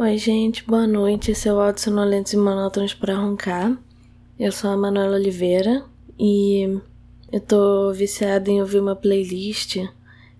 [0.00, 1.32] Oi, gente, boa noite.
[1.32, 3.76] Esse é o Áudio Sonolentos e Monótonos para Roncar.
[4.38, 5.84] Eu sou a Manuela Oliveira
[6.16, 6.78] e
[7.32, 9.78] eu tô viciada em ouvir uma playlist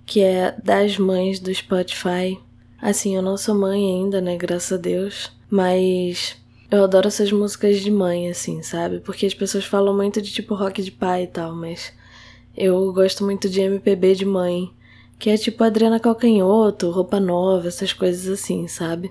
[0.06, 2.38] que é das mães do Spotify.
[2.80, 4.36] Assim, eu não sou mãe ainda, né?
[4.36, 5.32] Graças a Deus.
[5.50, 6.36] Mas
[6.70, 9.00] eu adoro essas músicas de mãe, assim, sabe?
[9.00, 11.92] Porque as pessoas falam muito de tipo rock de pai e tal, mas
[12.56, 14.70] eu gosto muito de MPB de mãe.
[15.18, 19.10] Que é tipo Adriana Calcanhoto, Roupa Nova, essas coisas assim, sabe?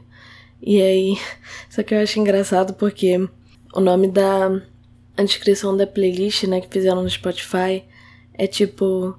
[0.62, 1.18] E aí,
[1.70, 3.18] só que eu acho engraçado porque
[3.74, 4.62] o nome da
[5.18, 7.84] a descrição da playlist, né, que fizeram no Spotify
[8.36, 9.18] é tipo,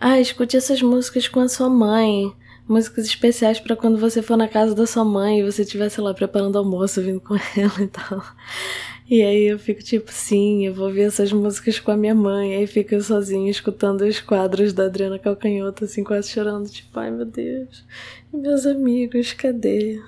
[0.00, 2.32] ah, escute essas músicas com a sua mãe,
[2.68, 6.04] músicas especiais para quando você for na casa da sua mãe e você estiver, sei
[6.04, 8.22] lá, preparando almoço, vindo com ela e tal.
[9.10, 12.54] E aí eu fico tipo, sim, eu vou ouvir essas músicas com a minha mãe.
[12.54, 17.26] Aí fico sozinha escutando os quadros da Adriana Calcanhoto, assim, quase chorando, tipo, ai meu
[17.26, 17.84] Deus,
[18.32, 20.00] e meus amigos, cadê?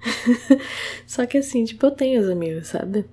[1.06, 3.04] Só que assim, tipo, eu tenho os amigos, sabe?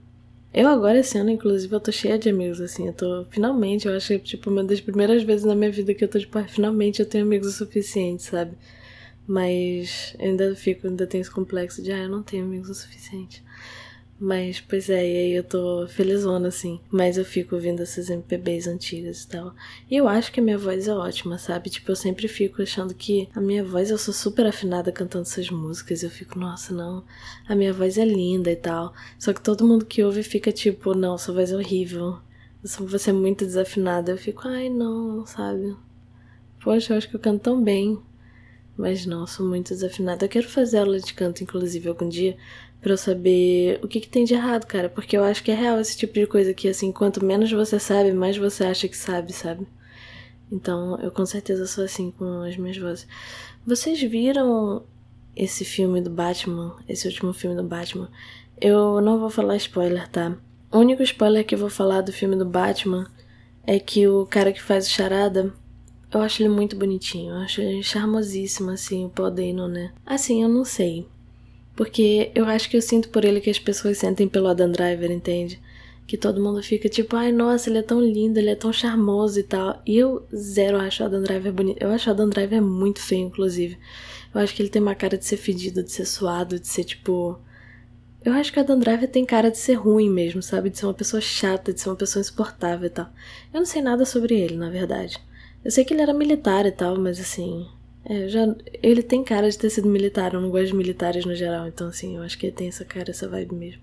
[0.53, 3.96] Eu agora esse ano, inclusive, eu tô cheia de amigos, assim, eu tô, finalmente, eu
[3.96, 6.48] acho que, tipo, uma das primeiras vezes na minha vida que eu tô, tipo, ah,
[6.48, 8.57] finalmente eu tenho amigos o suficiente, sabe?
[9.27, 13.43] Mas ainda fico, ainda tenho esse complexo de, ah, eu não tenho amigos o suficiente.
[14.18, 16.80] Mas, pois é, e aí eu tô felizona, assim.
[16.90, 19.54] Mas eu fico ouvindo essas MPBs antigas e tal.
[19.91, 21.70] E eu acho que a minha voz é ótima, sabe?
[21.70, 25.49] Tipo, eu sempre fico achando que a minha voz, eu sou super afinada cantando essas
[25.49, 26.02] músicas.
[26.02, 27.04] Eu fico, nossa, não,
[27.48, 28.94] a minha voz é linda e tal.
[29.20, 32.18] Só que todo mundo que ouve fica tipo, não, sua voz é horrível.
[32.63, 34.12] Você é muito desafinada.
[34.13, 35.76] Eu fico, ai, não, sabe?
[36.63, 38.02] Poxa, eu acho que eu canto tão bem.
[38.77, 40.26] Mas não, sou muito desafinada.
[40.26, 42.38] Eu quero fazer aula de canto, inclusive, algum dia,
[42.86, 44.88] para eu saber o que, que tem de errado, cara.
[44.88, 47.80] Porque eu acho que é real esse tipo de coisa que, assim, quanto menos você
[47.80, 49.66] sabe, mais você acha que sabe, sabe?
[50.52, 53.08] Então, eu com certeza sou assim com as minhas vozes.
[53.66, 54.84] Vocês viram
[55.36, 58.08] esse filme do Batman, esse último filme do Batman?
[58.62, 60.38] Eu não vou falar spoiler, tá?
[60.72, 63.10] O único spoiler que eu vou falar do filme do Batman
[63.66, 65.51] é que o cara que faz o charada
[66.13, 69.91] eu acho ele muito bonitinho, eu acho ele charmosíssimo, assim, o Paul Dano, né?
[70.06, 71.07] Assim, eu não sei.
[71.75, 75.12] Porque eu acho que eu sinto por ele que as pessoas sentem pelo Adam Driver,
[75.12, 75.59] entende?
[76.08, 79.40] Que todo mundo fica tipo, ai, nossa, ele é tão lindo, ele é tão charmoso
[79.40, 79.81] e tal.
[79.86, 81.81] E eu zero acho o Adam Driver bonito.
[81.81, 83.78] Eu acho o Adam Driver muito feio, inclusive.
[84.34, 86.84] Eu acho que ele tem uma cara de ser fedido, de ser suado, de ser
[86.86, 87.40] tipo.
[88.24, 90.69] Eu acho que o Adam Driver tem cara de ser ruim mesmo, sabe?
[90.69, 93.07] De ser uma pessoa chata, de ser uma pessoa insuportável e tal.
[93.53, 95.18] Eu não sei nada sobre ele, na verdade.
[95.63, 97.68] Eu sei que ele era militar e tal, mas assim.
[98.07, 101.33] É, já, ele tem cara de ter sido militar, eu não gosto de militares no
[101.33, 103.81] geral, então assim, eu acho que ele tem essa cara, essa vibe mesmo.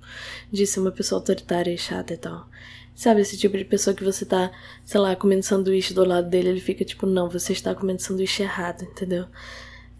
[0.50, 2.48] De ser uma pessoa autoritária e chata e tal.
[2.94, 4.52] Sabe, esse tipo de pessoa que você tá,
[4.84, 8.42] sei lá, comendo sanduíche do lado dele, ele fica tipo, não, você está comendo sanduíche
[8.42, 9.26] errado, entendeu?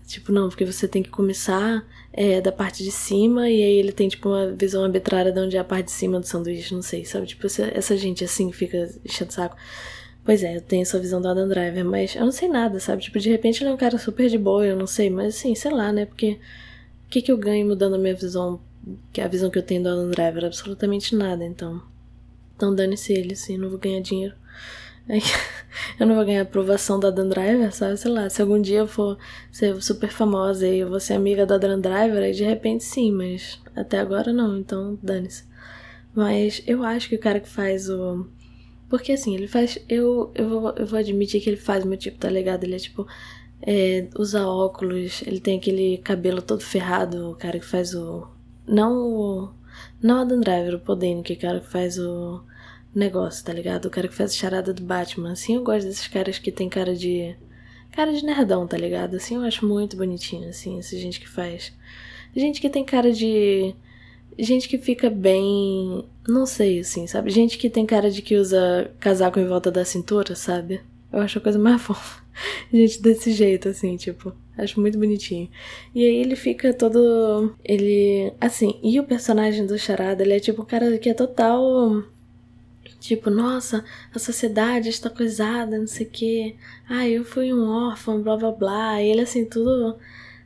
[0.06, 3.92] Tipo, não, porque você tem que começar é, da parte de cima e aí ele
[3.92, 6.82] tem, tipo, uma visão arbitrária de onde é a parte de cima do sanduíche, não
[6.82, 7.26] sei, sabe?
[7.26, 9.56] Tipo, essa, essa gente assim fica enchendo o saco.
[10.24, 13.02] Pois é, eu tenho essa visão do Adam Driver, mas eu não sei nada, sabe?
[13.02, 15.54] Tipo, de repente ele é um cara super de boa, eu não sei, mas assim,
[15.54, 16.06] sei lá, né?
[16.06, 16.38] Porque
[17.06, 18.60] o que, que eu ganho mudando a minha visão,
[19.12, 20.44] que é a visão que eu tenho do Adam Driver?
[20.44, 21.82] Absolutamente nada, então.
[22.54, 24.34] Então dane-se ele, assim, não vou ganhar dinheiro.
[25.98, 27.96] eu não vou ganhar aprovação do Adam Driver, sabe?
[27.96, 29.18] Sei lá, se algum dia eu for
[29.50, 33.10] ser super famosa e eu vou ser amiga do Adam Driver, aí de repente sim,
[33.10, 35.44] mas até agora não, então dane-se.
[36.14, 38.26] Mas eu acho que o cara que faz o
[38.92, 39.78] porque assim, ele faz.
[39.88, 42.64] Eu, eu, vou, eu vou admitir que ele faz meu tipo, tá ligado?
[42.64, 43.06] Ele é tipo.
[43.62, 48.28] É, usa óculos, ele tem aquele cabelo todo ferrado, o cara que faz o.
[48.68, 49.48] Não o.
[50.02, 52.44] Não Adam Driver, o Podene, que é o cara que faz o
[52.94, 53.86] negócio, tá ligado?
[53.86, 55.32] O cara que faz a charada do Batman.
[55.32, 57.34] Assim, eu gosto desses caras que tem cara de.
[57.92, 59.16] Cara de nerdão, tá ligado?
[59.16, 61.72] Assim, eu acho muito bonitinho, assim, essa gente que faz.
[62.36, 63.74] Gente que tem cara de
[64.38, 66.04] gente que fica bem.
[66.26, 67.30] Não sei, assim, sabe?
[67.30, 70.80] Gente que tem cara de que usa casaco em volta da cintura, sabe?
[71.12, 72.22] Eu acho a coisa mais fofa.
[72.72, 74.32] Gente desse jeito, assim, tipo.
[74.56, 75.48] Acho muito bonitinho.
[75.94, 77.54] E aí ele fica todo.
[77.64, 78.32] Ele.
[78.40, 82.02] Assim, e o personagem do Charada, ele é tipo um cara que é total.
[83.00, 86.56] Tipo, nossa, a sociedade está coisada, não sei o quê.
[86.88, 89.02] Ah, eu fui um órfão, blá blá blá.
[89.02, 89.98] E ele, assim, tudo.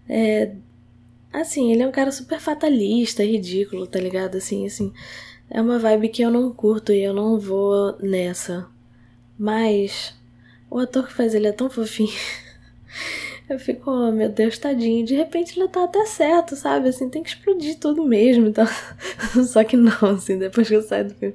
[0.08, 0.52] É,
[1.36, 4.36] Assim, ele é um cara super fatalista, ridículo, tá ligado?
[4.36, 4.90] Assim, assim.
[5.50, 8.66] É uma vibe que eu não curto e eu não vou nessa.
[9.38, 10.14] Mas
[10.70, 12.08] o ator que faz ele é tão fofinho.
[13.48, 15.06] Eu fico, oh meu Deus, tadinho.
[15.06, 16.88] De repente ele tá até certo, sabe?
[16.88, 18.48] Assim, tem que explodir tudo mesmo.
[18.48, 18.66] Então...
[19.46, 21.34] Só que não, assim, depois que eu saio do filme.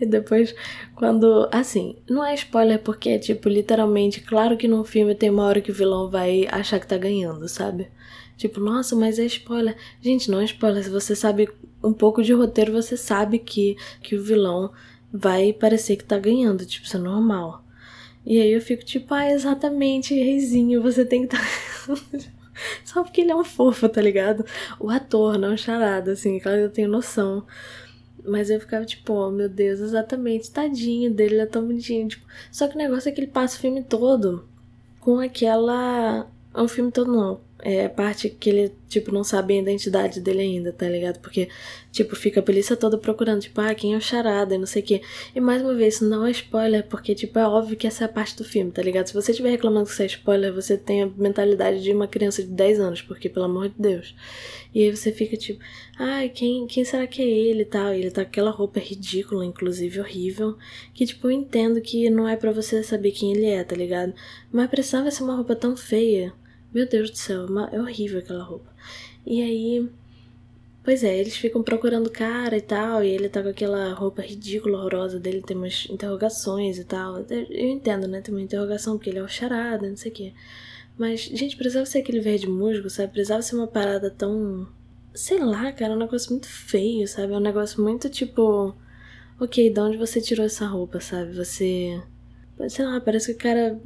[0.00, 0.52] E depois,
[0.96, 1.48] quando.
[1.52, 5.60] Assim, não é spoiler porque é tipo, literalmente, claro que no filme tem uma hora
[5.60, 7.88] que o vilão vai achar que tá ganhando, sabe?
[8.36, 9.76] Tipo, nossa, mas é spoiler.
[10.00, 10.82] Gente, não é spoiler.
[10.82, 11.48] Se você sabe
[11.82, 14.72] um pouco de roteiro, você sabe que, que o vilão
[15.12, 16.66] vai parecer que tá ganhando.
[16.66, 17.64] Tipo, isso é normal.
[18.26, 21.38] E aí eu fico tipo, ah, exatamente, reizinho, você tem que tá.
[22.84, 24.44] Só porque ele é um fofo, tá ligado?
[24.80, 27.44] O ator, não charada, assim, claro que eu tenho noção.
[28.24, 32.08] Mas eu ficava tipo, oh meu Deus, exatamente, tadinho dele, ele é tão bonitinho.
[32.08, 34.48] Tipo, só que o negócio é que ele passa o filme todo
[35.00, 36.26] com aquela.
[36.54, 40.70] O filme todo não é parte que ele, tipo, não sabe a identidade dele ainda,
[40.70, 41.18] tá ligado?
[41.20, 41.48] Porque,
[41.90, 44.82] tipo, fica a polícia toda procurando, tipo, ah, quem é o charada e não sei
[44.82, 45.00] o quê.
[45.34, 48.06] E mais uma vez, isso não é spoiler, porque, tipo, é óbvio que essa é
[48.06, 49.06] a parte do filme, tá ligado?
[49.06, 52.42] Se você estiver reclamando que isso é spoiler, você tem a mentalidade de uma criança
[52.42, 54.14] de 10 anos, porque, pelo amor de Deus.
[54.74, 55.64] E aí você fica tipo,
[55.98, 57.94] ai, quem, quem será que é ele e tal?
[57.94, 60.58] E ele tá com aquela roupa ridícula, inclusive horrível,
[60.92, 64.12] que, tipo, eu entendo que não é para você saber quem ele é, tá ligado?
[64.52, 66.34] Mas precisava ser uma roupa tão feia
[66.74, 68.70] meu Deus do céu, é horrível aquela roupa.
[69.24, 69.88] E aí.
[70.82, 74.20] Pois é, eles ficam procurando o cara e tal, e ele tá com aquela roupa
[74.20, 77.24] ridícula, horrorosa dele, tem umas interrogações e tal.
[77.30, 78.20] Eu entendo, né?
[78.20, 80.34] Tem uma interrogação porque ele é o charada, não sei o quê.
[80.98, 83.12] Mas, gente, precisava ser aquele verde musgo, sabe?
[83.12, 84.68] Precisava ser uma parada tão.
[85.14, 87.32] Sei lá, cara, é um negócio muito feio, sabe?
[87.32, 88.74] É um negócio muito tipo.
[89.40, 91.34] Ok, de onde você tirou essa roupa, sabe?
[91.34, 92.00] Você.
[92.68, 93.80] Sei lá, parece que o cara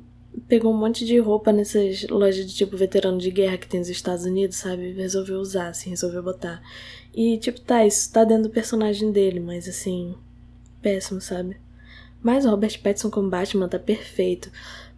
[0.47, 3.89] pegou um monte de roupa nessas lojas de tipo veterano de guerra que tem nos
[3.89, 4.93] Estados Unidos, sabe?
[4.93, 6.63] Resolveu usar, assim, resolveu botar.
[7.15, 10.15] E tipo, tá, isso tá dentro do personagem dele, mas assim,
[10.81, 11.57] péssimo, sabe?
[12.23, 14.51] Mas o Robert Pattinson como Batman tá perfeito,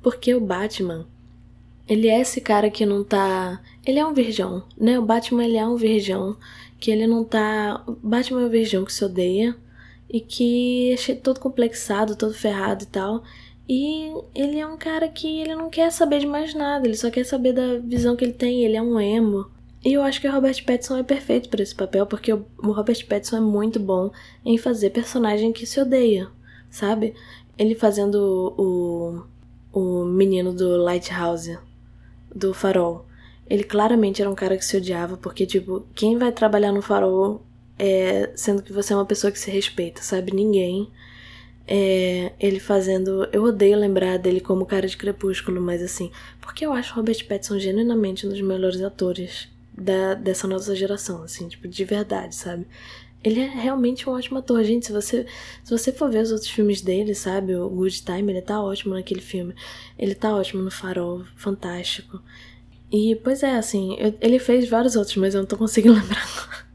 [0.02, 1.06] porque o Batman,
[1.88, 4.98] ele é esse cara que não tá, ele é um virgão, né?
[4.98, 6.36] O Batman ele é um virgão
[6.78, 9.56] que ele não tá, o Batman é um virgão que se odeia
[10.08, 13.22] e que é todo complexado, todo ferrado e tal.
[13.72, 17.08] E ele é um cara que ele não quer saber de mais nada, ele só
[17.08, 19.48] quer saber da visão que ele tem, ele é um emo.
[19.84, 23.06] E eu acho que o Robert Pattinson é perfeito para esse papel, porque o Robert
[23.06, 24.10] Pattinson é muito bom
[24.44, 26.28] em fazer personagem que se odeia,
[26.68, 27.14] sabe?
[27.56, 29.22] Ele fazendo o,
[29.72, 31.56] o menino do Lighthouse,
[32.34, 33.06] do Farol.
[33.48, 37.40] Ele claramente era um cara que se odiava, porque, tipo, quem vai trabalhar no Farol
[37.78, 40.34] é sendo que você é uma pessoa que se respeita, sabe?
[40.34, 40.90] Ninguém
[41.66, 43.28] é, ele fazendo.
[43.32, 46.10] Eu odeio lembrar dele como cara de crepúsculo, mas assim,
[46.40, 51.48] porque eu acho Robert Pattinson genuinamente um dos melhores atores da, dessa nossa geração, assim,
[51.48, 52.66] tipo, de verdade, sabe?
[53.22, 54.86] Ele é realmente um ótimo ator, gente.
[54.86, 55.26] Se você,
[55.62, 57.54] se você for ver os outros filmes dele, sabe?
[57.54, 59.54] O Good Time, ele tá ótimo naquele filme.
[59.98, 62.22] Ele tá ótimo no Farol, fantástico.
[62.90, 66.66] E, pois é, assim, eu, ele fez vários outros, mas eu não tô conseguindo lembrar.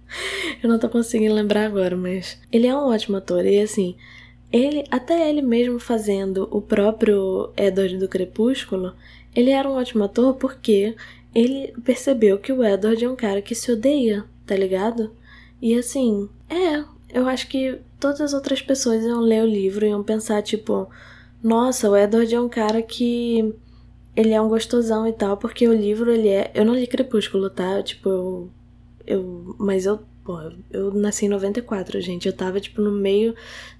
[0.61, 2.39] eu não tô conseguindo lembrar agora, mas.
[2.51, 3.43] Ele é um ótimo ator.
[3.43, 3.95] E, assim,
[4.51, 8.94] ele, até ele mesmo fazendo o próprio Edward do Crepúsculo,
[9.36, 10.95] ele era um ótimo ator porque
[11.33, 15.12] ele percebeu que o Edward é um cara que se odeia, tá ligado?
[15.62, 16.83] E assim, é,
[17.13, 20.88] eu acho que todas as outras pessoas iam ler o livro e iam pensar, tipo,
[21.44, 23.53] nossa, o Edward é um cara que
[24.15, 26.51] ele é um gostosão e tal, porque o livro ele é.
[26.56, 27.83] Eu não li Crepúsculo, tá?
[27.83, 28.50] Tipo, eu.
[29.06, 30.39] eu mas eu Pô,
[30.72, 32.27] eu nasci em 94, gente.
[32.27, 33.36] Eu tava, tipo, no meio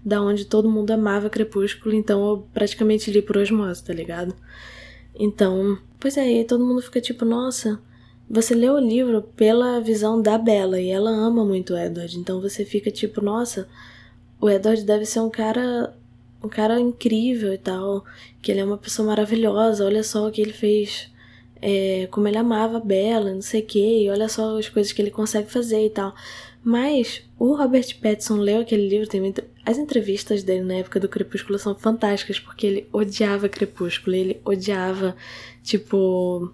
[0.06, 4.36] da onde todo mundo amava Crepúsculo, então eu praticamente li por osmose, tá ligado?
[5.16, 7.82] Então, pois é, todo mundo fica tipo, nossa,
[8.30, 12.40] você leu o livro pela visão da Bella e ela ama muito o Edward, então
[12.40, 13.68] você fica tipo, nossa,
[14.40, 15.96] o Edward deve ser um cara
[16.44, 18.06] um cara incrível e tal,
[18.40, 21.10] que ele é uma pessoa maravilhosa, olha só o que ele fez
[21.68, 24.92] é, como ele amava a Bella, não sei o que, e olha só as coisas
[24.92, 26.14] que ele consegue fazer e tal.
[26.64, 29.34] Mas o Robert Pattinson leu aquele livro, tem
[29.66, 35.16] as entrevistas dele na época do Crepúsculo são fantásticas, porque ele odiava Crepúsculo, ele odiava,
[35.64, 36.54] tipo...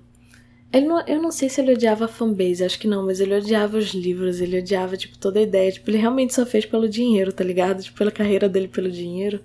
[0.72, 3.36] Ele não, eu não sei se ele odiava a fanbase, acho que não, mas ele
[3.36, 5.70] odiava os livros, ele odiava, tipo, toda a ideia.
[5.74, 7.84] Tipo, ele realmente só fez pelo dinheiro, tá ligado?
[7.84, 9.42] Tipo, pela carreira dele pelo dinheiro.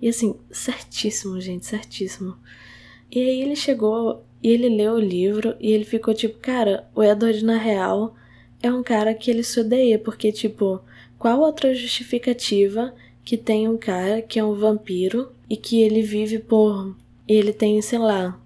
[0.00, 2.38] E assim, certíssimo, gente, certíssimo.
[3.10, 7.02] E aí ele chegou e ele leu o livro e ele ficou tipo, cara, o
[7.02, 8.14] Edward na real
[8.62, 10.80] é um cara que ele se odeia, porque tipo,
[11.18, 12.92] qual outra justificativa
[13.24, 16.96] que tem um cara que é um vampiro e que ele vive por.
[17.28, 18.38] Ele tem, sei lá,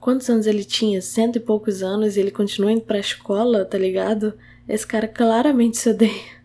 [0.00, 1.00] quantos anos ele tinha?
[1.00, 4.34] Cento e poucos anos e ele continua indo pra escola, tá ligado?
[4.68, 6.36] Esse cara claramente se odeia.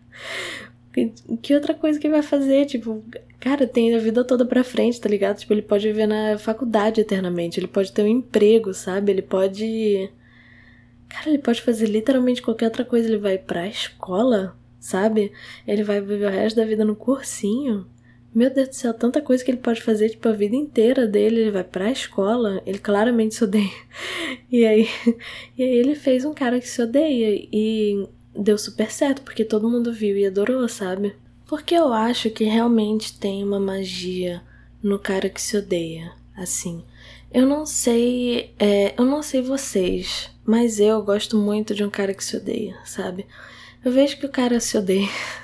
[1.40, 2.66] Que outra coisa que vai fazer?
[2.66, 3.02] Tipo,
[3.42, 5.38] cara, tem a vida toda pra frente, tá ligado?
[5.38, 9.10] Tipo, ele pode viver na faculdade eternamente, ele pode ter um emprego, sabe?
[9.10, 10.08] Ele pode.
[11.08, 13.08] Cara, ele pode fazer literalmente qualquer outra coisa.
[13.08, 15.32] Ele vai pra escola, sabe?
[15.66, 17.84] Ele vai viver o resto da vida no cursinho.
[18.34, 21.40] meu Deus do céu, tanta coisa que ele pode fazer, tipo, a vida inteira dele,
[21.40, 23.68] ele vai pra escola, ele claramente se odeia.
[24.50, 24.86] E aí,
[25.58, 28.06] e aí ele fez um cara que se odeia e
[28.36, 31.14] deu super certo, porque todo mundo viu e adorou, sabe?
[31.46, 34.42] Porque eu acho que realmente tem uma magia
[34.82, 36.84] no cara que se odeia, assim.
[37.32, 42.12] Eu não sei, é, eu não sei vocês, mas eu gosto muito de um cara
[42.12, 43.26] que se odeia, sabe?
[43.84, 45.08] Eu vejo que o cara se odeia.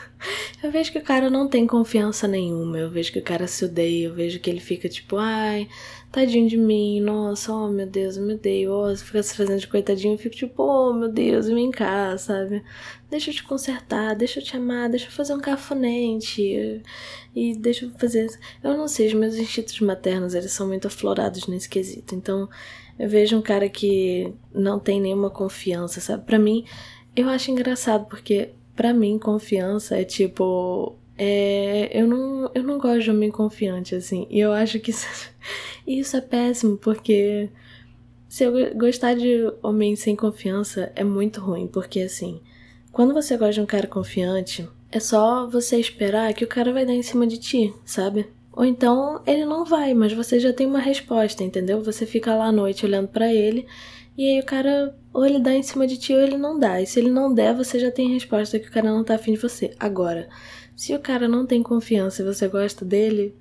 [0.61, 2.77] Eu vejo que o cara não tem confiança nenhuma.
[2.77, 4.07] Eu vejo que o cara se odeia.
[4.07, 5.69] Eu vejo que ele fica tipo, ai,
[6.11, 7.01] tadinho de mim.
[7.01, 8.73] Nossa, oh meu Deus, eu me odeio.
[8.73, 10.15] Oh, fica se fazendo de coitadinho.
[10.15, 12.63] Eu fico tipo, oh meu Deus, vem cá, sabe?
[13.11, 16.83] Deixa eu te consertar, deixa eu te amar, deixa eu fazer um cafunente.
[17.35, 18.29] E deixa eu fazer.
[18.63, 22.15] Eu não sei, os meus instintos maternos, eles são muito aflorados nesse quesito.
[22.15, 22.49] Então,
[22.99, 26.25] eu vejo um cara que não tem nenhuma confiança, sabe?
[26.25, 26.65] Para mim,
[27.15, 30.97] eu acho engraçado porque para mim, confiança é tipo.
[31.19, 34.27] É, eu, não, eu não gosto de homem confiante, assim.
[34.31, 35.31] E eu acho que isso,
[35.87, 37.51] isso é péssimo, porque
[38.29, 42.41] se eu gostar de homem sem confiança é muito ruim, porque assim,
[42.93, 46.87] quando você gosta de um cara confiante, é só você esperar que o cara vai
[46.87, 48.27] dar em cima de ti, sabe?
[48.53, 51.83] Ou então ele não vai, mas você já tem uma resposta, entendeu?
[51.83, 53.67] Você fica lá à noite olhando para ele
[54.17, 56.81] e aí o cara ou ele dá em cima de ti ou ele não dá.
[56.81, 59.33] E se ele não der, você já tem resposta que o cara não tá afim
[59.33, 59.75] de você.
[59.79, 60.29] Agora,
[60.79, 63.35] se o cara não tem confiança e você gosta dele,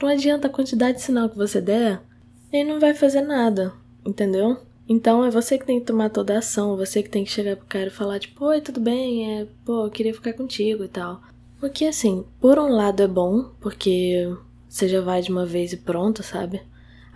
[0.00, 2.00] não adianta a quantidade de sinal que você der,
[2.50, 3.74] ele não vai fazer nada,
[4.06, 4.56] entendeu?
[4.88, 7.56] Então é você que tem que tomar toda a ação, você que tem que chegar
[7.56, 9.38] pro cara e falar, tipo, oi, tudo bem?
[9.38, 11.20] É, pô, eu queria ficar contigo e tal.
[11.60, 14.34] Porque assim, por um lado é bom, porque
[14.66, 16.62] você já vai de uma vez e pronto, sabe?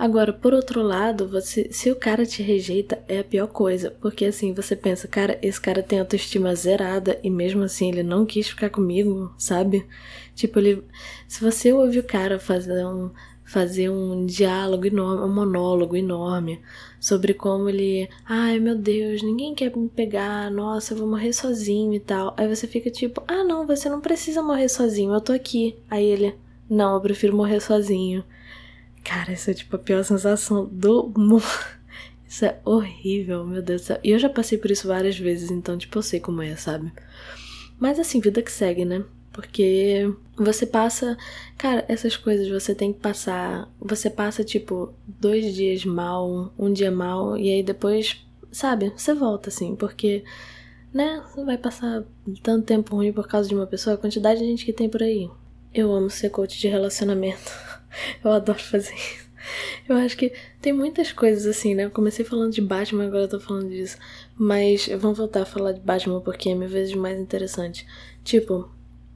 [0.03, 4.25] Agora, por outro lado, você, se o cara te rejeita, é a pior coisa, porque
[4.25, 8.49] assim, você pensa, cara, esse cara tem autoestima zerada e mesmo assim ele não quis
[8.49, 9.87] ficar comigo, sabe?
[10.35, 10.83] Tipo, ele
[11.29, 13.13] se você ouvir o cara fazer um
[13.45, 16.61] fazer um diálogo enorme, um monólogo enorme
[16.99, 21.95] sobre como ele, ai meu Deus, ninguém quer me pegar, nossa, eu vou morrer sozinho
[21.95, 22.35] e tal.
[22.37, 25.77] Aí você fica tipo, ah não, você não precisa morrer sozinho, eu tô aqui.
[25.89, 26.35] Aí ele,
[26.69, 28.25] não, eu prefiro morrer sozinho.
[29.05, 31.43] Cara, isso é tipo a pior sensação do mundo.
[32.29, 34.01] Isso é horrível, meu Deus do céu.
[34.03, 36.91] E eu já passei por isso várias vezes, então, tipo, eu sei como é, sabe?
[37.79, 39.05] Mas assim, vida que segue, né?
[39.33, 41.17] Porque você passa.
[41.59, 43.69] Cara, essas coisas você tem que passar.
[43.81, 48.93] Você passa, tipo, dois dias mal, um dia mal, e aí depois, sabe?
[48.97, 50.25] Você volta, assim, porque.
[50.93, 51.23] Né?
[51.29, 52.05] Você vai passar
[52.43, 55.03] tanto tempo ruim por causa de uma pessoa, a quantidade de gente que tem por
[55.03, 55.29] aí.
[55.75, 57.51] Eu amo ser coach de relacionamento.
[58.25, 59.33] Eu adoro fazer isso.
[59.89, 61.85] Eu acho que tem muitas coisas assim, né?
[61.85, 63.99] Eu comecei falando de Batman, agora eu tô falando disso.
[64.37, 67.87] Mas vamos voltar a falar de Batman porque é mil vezes mais interessante.
[68.23, 68.71] Tipo,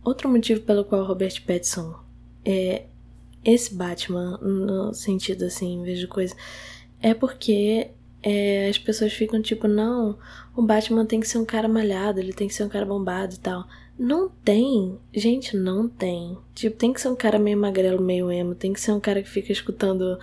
[0.05, 1.95] outro motivo pelo qual Robert Pattinson
[2.45, 2.87] é
[3.45, 6.35] esse Batman, no sentido assim, em vez de coisa,
[7.01, 7.93] é porque
[8.23, 10.19] é, as pessoas ficam tipo, não,
[10.57, 13.35] o Batman tem que ser um cara malhado, ele tem que ser um cara bombado
[13.35, 13.65] e tal.
[13.99, 14.99] Não tem.
[15.13, 16.37] Gente, não tem.
[16.55, 18.55] Tipo, tem que ser um cara meio magrelo, meio emo.
[18.55, 20.19] Tem que ser um cara que fica escutando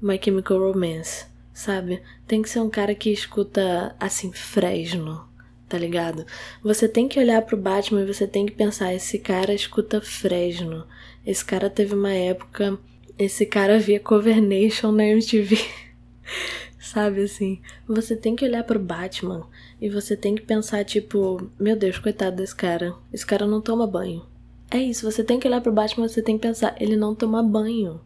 [0.00, 2.02] My Chemical Romance, sabe?
[2.26, 5.26] Tem que ser um cara que escuta, assim, Fresno,
[5.68, 6.26] tá ligado?
[6.62, 10.86] Você tem que olhar pro Batman e você tem que pensar: esse cara escuta Fresno.
[11.26, 12.78] Esse cara teve uma época.
[13.18, 15.56] Esse cara via Cover Nation na MTV.
[16.78, 17.60] sabe assim?
[17.88, 19.48] Você tem que olhar pro Batman
[19.84, 22.94] e você tem que pensar, tipo, meu Deus, coitado desse cara.
[23.12, 24.24] Esse cara não toma banho.
[24.70, 27.42] É isso, você tem que olhar pro Batman, você tem que pensar, ele não toma
[27.42, 28.00] banho.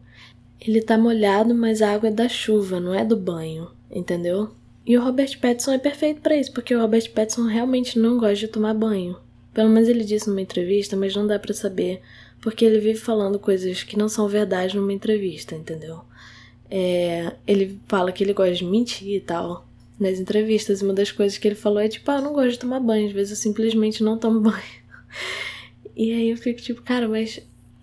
[0.59, 4.49] Ele tá molhado, mas a água é da chuva, não é do banho, entendeu?
[4.85, 8.35] E o Robert Pattinson é perfeito para isso, porque o Robert Pattinson realmente não gosta
[8.35, 9.15] de tomar banho.
[9.53, 12.01] Pelo menos ele disse numa entrevista, mas não dá para saber,
[12.41, 16.01] porque ele vive falando coisas que não são verdade numa entrevista, entendeu?
[16.69, 19.68] É, ele fala que ele gosta de mentir e tal
[19.99, 20.81] nas entrevistas.
[20.81, 23.07] Uma das coisas que ele falou é tipo, ah, eu não gosto de tomar banho,
[23.07, 24.79] às vezes eu simplesmente não tomo banho.
[25.95, 27.41] E aí eu fico tipo, cara, mas.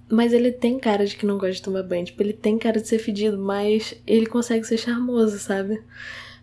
[0.08, 2.04] Mas ele tem cara de que não gosta de tomar banho.
[2.04, 5.82] Tipo, ele tem cara de ser fedido, mas ele consegue ser charmoso, sabe?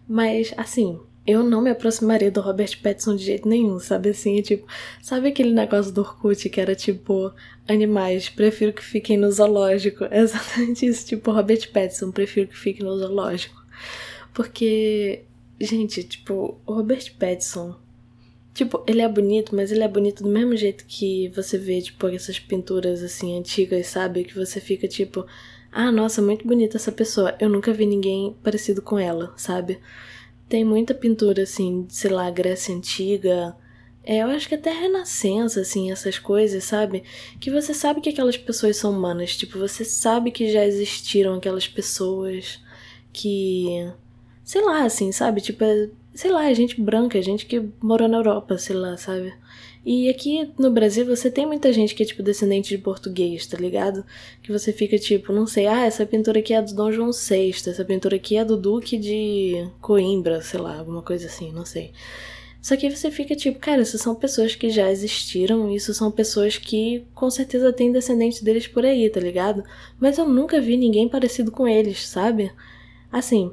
[0.06, 4.38] Mas, assim, eu não me aproximaria do Robert Pattinson de jeito nenhum, sabe assim?
[4.38, 4.68] É tipo,
[5.02, 7.34] sabe aquele negócio do Orkut que era tipo,
[7.68, 10.04] animais, prefiro que fiquem no zoológico?
[10.06, 13.64] É exatamente isso, tipo, Robert Pattinson, prefiro que fique no zoológico.
[14.34, 15.24] Porque,
[15.66, 17.76] gente, tipo, o Robert Pattinson,
[18.54, 22.08] tipo, ele é bonito, mas ele é bonito do mesmo jeito que você vê, tipo,
[22.08, 24.24] essas pinturas assim antigas, sabe?
[24.24, 25.26] Que você fica tipo,
[25.72, 27.36] ah, nossa, muito bonita essa pessoa.
[27.40, 29.80] Eu nunca vi ninguém parecido com ela, sabe?
[30.48, 33.56] Tem muita pintura, assim, sei lá, Grécia Antiga,
[34.06, 37.04] É, eu acho que até renascença, assim, essas coisas, sabe?
[37.40, 39.38] Que você sabe que aquelas pessoas são humanas.
[39.38, 42.60] Tipo, você sabe que já existiram aquelas pessoas
[43.14, 43.90] que.
[44.44, 45.42] Sei lá, assim, sabe?
[45.42, 49.34] Tipo, é, sei lá, é gente branca, gente que morou na Europa, sei lá, sabe?
[49.86, 53.58] E aqui no Brasil você tem muita gente que é tipo descendente de português, tá
[53.58, 54.06] ligado?
[54.42, 57.50] Que você fica tipo, não sei, ah, essa pintura aqui é do Dom João VI,
[57.68, 61.92] essa pintura aqui é do Duque de Coimbra, sei lá, alguma coisa assim, não sei.
[62.62, 66.58] Só que você fica tipo, cara, essas são pessoas que já existiram, isso são pessoas
[66.58, 69.66] que com certeza têm descendentes deles por aí, tá ligado?
[70.00, 72.54] Mas eu nunca vi ninguém parecido com eles, sabe?
[73.12, 73.52] Assim,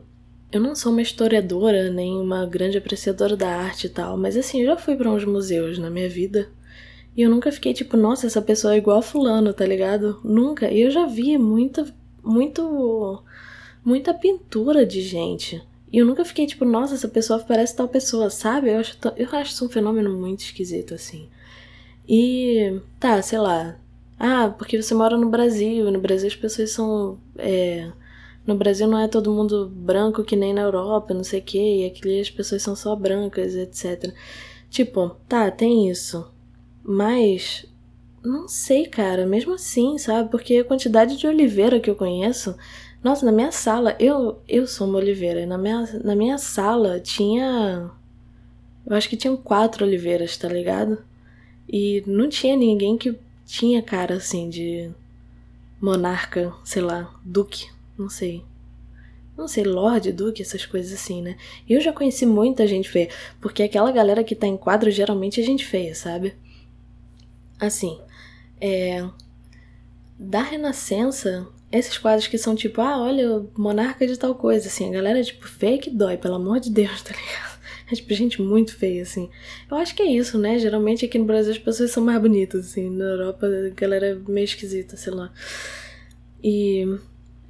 [0.53, 4.61] eu não sou uma historiadora nem uma grande apreciadora da arte e tal, mas assim,
[4.61, 6.49] eu já fui para uns museus na minha vida.
[7.17, 10.21] E eu nunca fiquei tipo, nossa, essa pessoa é igual a fulano, tá ligado?
[10.25, 10.71] Nunca.
[10.71, 11.87] E eu já vi muita,
[12.23, 13.23] muito,
[13.85, 15.63] muita pintura de gente.
[15.93, 18.71] E eu nunca fiquei tipo, nossa, essa pessoa parece tal pessoa, sabe?
[18.71, 21.29] Eu acho, eu acho isso um fenômeno muito esquisito, assim.
[22.09, 23.77] E, tá, sei lá.
[24.19, 27.91] Ah, porque você mora no Brasil, e no Brasil as pessoas são, é,
[28.47, 31.83] no Brasil não é todo mundo branco que nem na Europa, não sei o que,
[31.83, 34.13] e aqui as pessoas são só brancas, etc.
[34.69, 36.31] Tipo, tá, tem isso.
[36.83, 37.67] Mas
[38.25, 40.31] não sei, cara, mesmo assim, sabe?
[40.31, 42.57] Porque a quantidade de oliveira que eu conheço.
[43.03, 45.47] Nossa, na minha sala, eu, eu sou uma oliveira.
[45.47, 47.91] Na minha, na minha sala tinha.
[48.87, 50.99] Eu acho que tinham quatro oliveiras, tá ligado?
[51.69, 54.91] E não tinha ninguém que tinha cara assim de
[55.81, 57.69] monarca, sei lá, duque,
[58.01, 58.43] não sei.
[59.37, 61.37] Não sei, Lorde, Duque, essas coisas assim, né?
[61.69, 63.09] Eu já conheci muita gente feia,
[63.41, 66.35] porque aquela galera que tá em quadro geralmente é gente feia, sabe?
[67.59, 67.99] Assim,
[68.61, 69.09] é.
[70.19, 74.93] Da Renascença, esses quadros que são tipo, ah, olha, monarca de tal coisa, assim, a
[74.93, 77.61] galera é tipo feia que dói, pelo amor de Deus, tá ligado?
[77.91, 79.31] É tipo gente muito feia, assim.
[79.71, 80.59] Eu acho que é isso, né?
[80.59, 82.91] Geralmente aqui no Brasil as pessoas são mais bonitas, assim.
[82.91, 85.33] Na Europa a galera é meio esquisita, sei lá.
[86.43, 86.87] E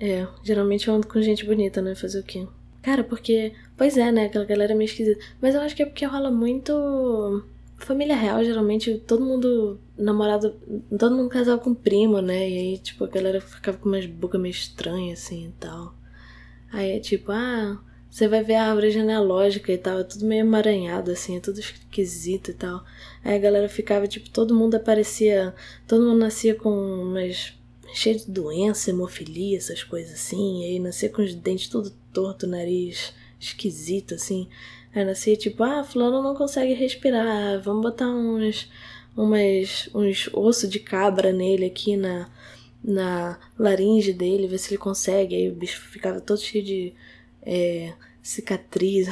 [0.00, 1.94] é, geralmente eu ando com gente bonita, né?
[1.94, 2.46] Fazer o quê?
[2.82, 3.52] Cara, porque.
[3.76, 4.24] Pois é, né?
[4.26, 5.20] Aquela galera meio esquisita.
[5.40, 7.44] Mas eu acho que é porque rola muito.
[7.76, 10.54] Família real, geralmente, todo mundo namorado.
[10.98, 12.48] Todo mundo casava com primo, né?
[12.48, 15.94] E aí, tipo, a galera ficava com umas bocas meio estranhas, assim e tal.
[16.72, 17.78] Aí é tipo, ah,
[18.10, 21.60] você vai ver a árvore genealógica e tal, é tudo meio emaranhado, assim, é tudo
[21.60, 22.84] esquisito e tal.
[23.24, 25.54] Aí a galera ficava, tipo, todo mundo aparecia.
[25.86, 27.54] Todo mundo nascia com umas
[27.94, 30.62] cheio de doença, hemofilia, essas coisas assim.
[30.62, 34.48] E aí nascia com os dentes tudo torto, nariz esquisito, assim.
[34.94, 38.68] Aí nascia tipo, ah, fulano não consegue respirar, vamos botar uns,
[39.16, 42.28] umas, uns osso de cabra nele aqui na,
[42.82, 45.34] na laringe dele, ver se ele consegue.
[45.36, 46.92] Aí o bicho ficava todo cheio de
[47.42, 49.08] é, cicatriz.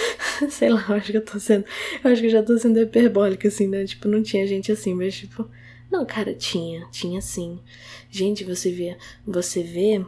[0.50, 1.64] Sei lá, acho que eu tô sendo.
[2.02, 3.84] Acho que eu já tô sendo hiperbólica, assim, né?
[3.84, 5.48] Tipo, não tinha gente assim, mas tipo.
[5.90, 7.58] Não, cara, tinha, tinha sim.
[8.10, 10.04] Gente, você vê, você vê.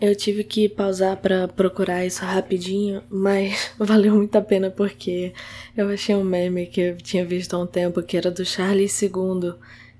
[0.00, 5.32] Eu tive que pausar para procurar isso rapidinho, mas valeu muito a pena porque
[5.76, 9.00] eu achei um meme que eu tinha visto há um tempo que era do Charles
[9.02, 9.54] II,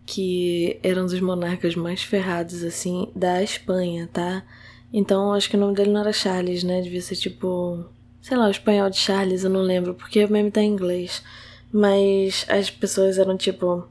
[0.05, 4.45] que era um dos monarcas mais ferrados assim da Espanha, tá?
[4.93, 6.81] Então acho que o nome dele não era Charles, né?
[6.83, 7.85] Devia ser tipo,
[8.21, 11.23] sei lá, o espanhol de Charles, eu não lembro, porque o meme tá em inglês.
[11.73, 13.89] Mas as pessoas eram tipo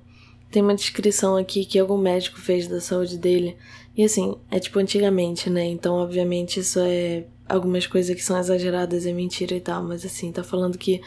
[0.56, 3.58] tem uma descrição aqui que algum médico fez da saúde dele.
[3.94, 5.66] E assim, é tipo antigamente, né?
[5.66, 7.26] Então, obviamente, isso é.
[7.48, 11.02] Algumas coisas que são exageradas é mentira e tal, mas assim, tá falando que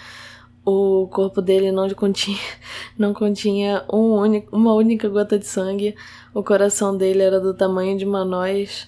[0.65, 2.39] o corpo dele não continha,
[2.97, 5.97] não continha um único, uma única gota de sangue,
[6.35, 8.87] o coração dele era do tamanho de uma noz,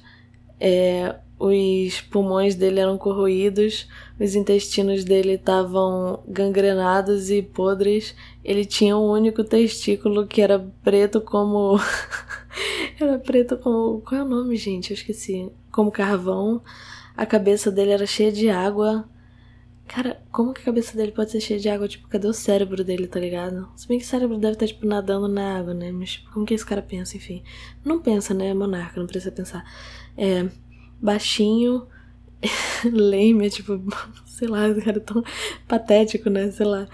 [0.61, 3.89] é, os pulmões dele eram corroídos,
[4.21, 8.15] os intestinos dele estavam gangrenados e podres.
[8.45, 11.79] Ele tinha um único testículo que era preto como.
[12.99, 14.01] era preto como.
[14.01, 14.91] Qual é o nome, gente?
[14.91, 15.51] Eu esqueci.
[15.71, 16.63] Como carvão.
[17.17, 19.09] A cabeça dele era cheia de água.
[19.87, 21.89] Cara, como que a cabeça dele pode ser cheia de água?
[21.89, 23.69] Tipo, cadê o cérebro dele, tá ligado?
[23.77, 25.91] Se bem que o cérebro deve estar, tipo, nadando na água, né?
[25.91, 27.43] Mas, tipo, como que esse cara pensa, enfim?
[27.85, 28.51] Não pensa, né?
[28.51, 29.65] É monarca, não precisa pensar.
[30.17, 30.49] É
[31.03, 31.89] baixinho,
[32.85, 33.83] leme, tipo,
[34.27, 35.25] sei lá, o cara é tão
[35.67, 36.51] patético, né?
[36.53, 36.89] Sei lá.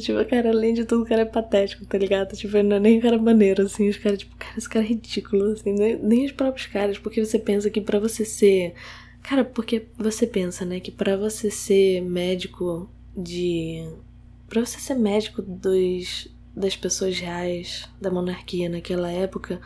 [0.00, 2.36] Tipo, cara, além de tudo, o cara é patético, tá ligado?
[2.36, 3.88] Tipo, não é nem o cara maneiro, assim.
[3.88, 5.72] Os caras, tipo, cara, esse cara é ridículo, assim.
[5.72, 8.74] Nem, nem os próprios caras, porque você pensa que para você ser.
[9.22, 13.88] Cara, porque você pensa, né, que para você ser médico de.
[14.48, 19.60] para você ser médico dos, das pessoas reais da monarquia naquela época,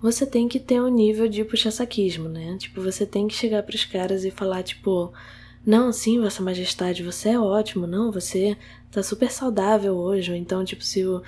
[0.00, 2.56] você tem que ter um nível de puxa-saquismo, né?
[2.58, 5.12] Tipo, você tem que chegar pros caras e falar, tipo,
[5.66, 8.56] não, sim, Vossa Majestade, você é ótimo, não, você
[8.88, 10.32] tá super saudável hoje.
[10.36, 11.20] Então, tipo, se o,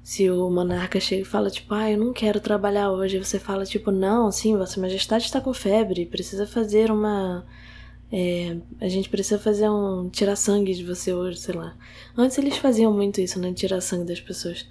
[0.00, 3.64] se o monarca chega e fala, tipo, ah, eu não quero trabalhar hoje, você fala,
[3.64, 7.44] tipo, não, sim, Vossa Majestade está com febre, precisa fazer uma.
[8.12, 11.76] É, a gente precisa fazer um tirar sangue de você hoje, sei lá.
[12.16, 13.52] Antes eles faziam muito isso, né?
[13.52, 14.68] Tirar sangue das pessoas.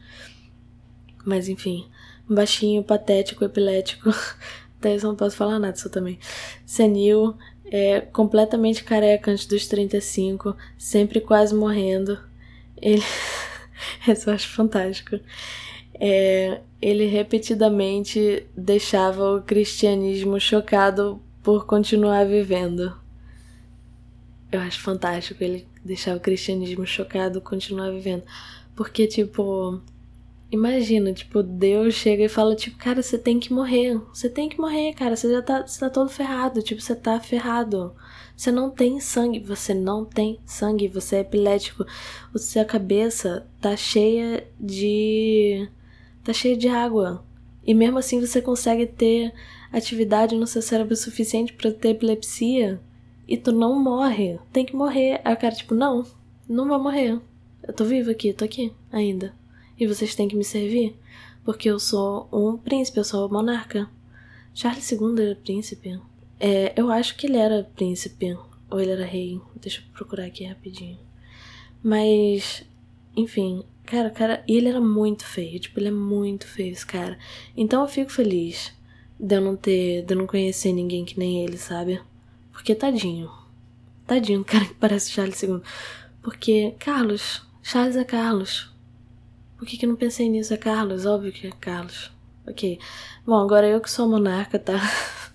[1.26, 1.88] Mas enfim,
[2.30, 4.10] baixinho, patético, epilético.
[4.80, 6.18] Até isso não posso falar nada disso também.
[6.66, 7.36] Senil,
[7.72, 12.20] é, completamente careca antes dos 35, sempre quase morrendo.
[12.82, 13.04] Ele.
[14.08, 15.20] Isso eu acho fantástico.
[15.94, 22.98] É, ele repetidamente deixava o cristianismo chocado por continuar vivendo.
[24.52, 28.24] Eu acho fantástico ele deixar o cristianismo chocado continuar vivendo.
[28.76, 29.82] Porque, tipo,
[30.52, 34.02] Imagina, tipo, Deus chega e fala, tipo, cara, você tem que morrer.
[34.12, 35.16] Você tem que morrer, cara.
[35.16, 36.64] Você já tá, você tá todo ferrado.
[36.64, 37.94] Tipo, você tá ferrado.
[38.36, 39.40] Você não tem sangue.
[39.42, 40.88] Você não tem sangue.
[40.88, 41.86] Você é epilético.
[42.34, 45.70] A sua cabeça tá cheia de.
[46.24, 47.24] tá cheia de água.
[47.64, 49.32] E mesmo assim você consegue ter
[49.72, 52.82] atividade no seu cérebro suficiente para ter epilepsia.
[53.28, 54.40] E tu não morre.
[54.52, 55.22] Tem que morrer.
[55.24, 56.04] Aí o cara, tipo, não,
[56.48, 57.22] não vai morrer.
[57.62, 59.38] Eu tô vivo aqui, tô aqui ainda
[59.80, 60.96] e vocês têm que me servir,
[61.44, 63.90] porque eu sou um príncipe, eu sou monarca.
[64.54, 66.00] Charles II era príncipe.
[66.40, 68.38] É, eu acho que ele era príncipe,
[68.70, 69.40] ou ele era rei.
[69.56, 71.00] Deixa eu procurar aqui rapidinho.
[71.82, 72.64] Mas,
[73.16, 77.18] enfim, cara, cara, e ele era muito feio, tipo, ele é muito feio esse cara.
[77.56, 78.74] Então eu fico feliz
[79.20, 82.02] de eu não ter, de eu não conhecer ninguém que nem ele, sabe?
[82.52, 83.32] Porque tadinho.
[84.06, 85.62] Tadinho, cara que parece Charles II.
[86.22, 88.70] Porque, Carlos, Charles é Carlos.
[89.60, 90.54] Por que, que não pensei nisso?
[90.54, 92.10] É Carlos, óbvio que é Carlos.
[92.48, 92.80] Ok.
[93.26, 94.80] Bom, agora eu que sou monarca, tá?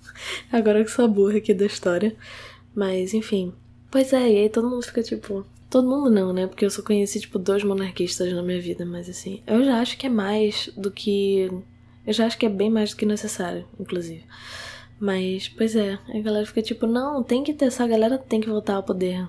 [0.50, 2.16] agora eu que sou a burra aqui da história.
[2.74, 3.52] Mas, enfim.
[3.90, 5.44] Pois é, e aí todo mundo fica tipo.
[5.68, 6.46] Todo mundo não, né?
[6.46, 9.42] Porque eu só conheci, tipo, dois monarquistas na minha vida, mas assim.
[9.46, 11.50] Eu já acho que é mais do que.
[12.06, 14.24] Eu já acho que é bem mais do que necessário, inclusive.
[14.98, 18.48] Mas, pois é, a galera fica tipo, não, tem que ter essa galera, tem que
[18.48, 19.28] voltar ao poder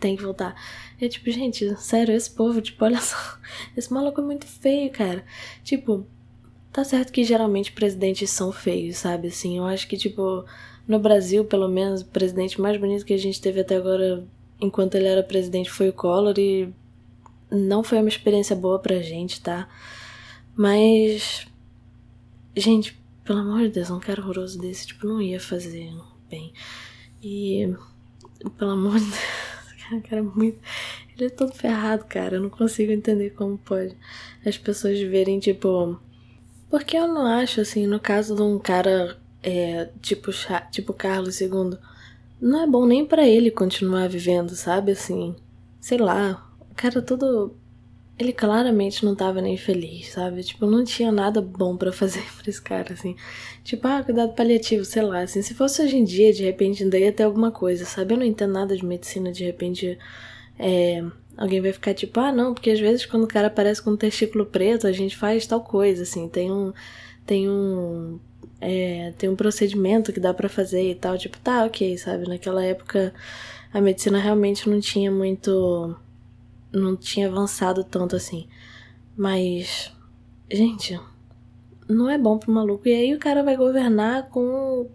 [0.00, 0.54] tem que voltar.
[1.00, 3.16] É tipo, gente, sério, esse povo, tipo, olha só,
[3.76, 5.24] esse maluco é muito feio, cara.
[5.62, 6.06] Tipo,
[6.72, 9.28] tá certo que geralmente presidentes são feios, sabe?
[9.28, 10.44] Assim, eu acho que, tipo,
[10.88, 14.24] no Brasil, pelo menos, o presidente mais bonito que a gente teve até agora,
[14.60, 16.72] enquanto ele era presidente, foi o Collor e
[17.50, 19.68] não foi uma experiência boa pra gente, tá?
[20.56, 21.46] Mas,
[22.56, 25.92] gente, pelo amor de Deus, um cara horroroso desse, tipo, não ia fazer
[26.28, 26.52] bem.
[27.22, 27.72] E,
[28.58, 29.59] pelo amor de Deus.
[30.08, 30.58] Cara, muito.
[31.16, 32.36] Ele é todo ferrado, cara.
[32.36, 33.96] Eu não consigo entender como pode
[34.44, 35.98] as pessoas verem, tipo.
[36.68, 40.30] Porque eu não acho, assim, no caso de um cara é, tipo,
[40.70, 41.76] tipo Carlos II,
[42.40, 44.92] não é bom nem para ele continuar vivendo, sabe?
[44.92, 45.34] Assim,
[45.80, 46.46] sei lá.
[46.70, 47.56] O cara todo
[48.22, 50.42] ele claramente não tava nem feliz, sabe?
[50.42, 53.16] Tipo, não tinha nada bom para fazer pra esse cara, assim.
[53.64, 55.42] Tipo, ah, cuidado paliativo, sei lá, assim.
[55.42, 58.14] Se fosse hoje em dia, de repente ainda ia ter alguma coisa, sabe?
[58.14, 59.98] Eu não entendo nada de medicina, de repente.
[60.58, 61.02] É,
[61.36, 63.96] alguém vai ficar tipo, ah, não, porque às vezes quando o cara aparece com um
[63.96, 66.28] testículo preto, a gente faz tal coisa, assim.
[66.28, 66.72] Tem um.
[67.26, 68.20] Tem um.
[68.60, 71.16] É, tem um procedimento que dá para fazer e tal.
[71.16, 72.28] Tipo, tá, ok, sabe?
[72.28, 73.14] Naquela época
[73.72, 75.96] a medicina realmente não tinha muito
[76.72, 78.46] não tinha avançado tanto assim.
[79.16, 79.92] Mas,
[80.50, 80.98] gente,
[81.88, 82.88] não é bom pro maluco.
[82.88, 84.88] E aí o cara vai governar com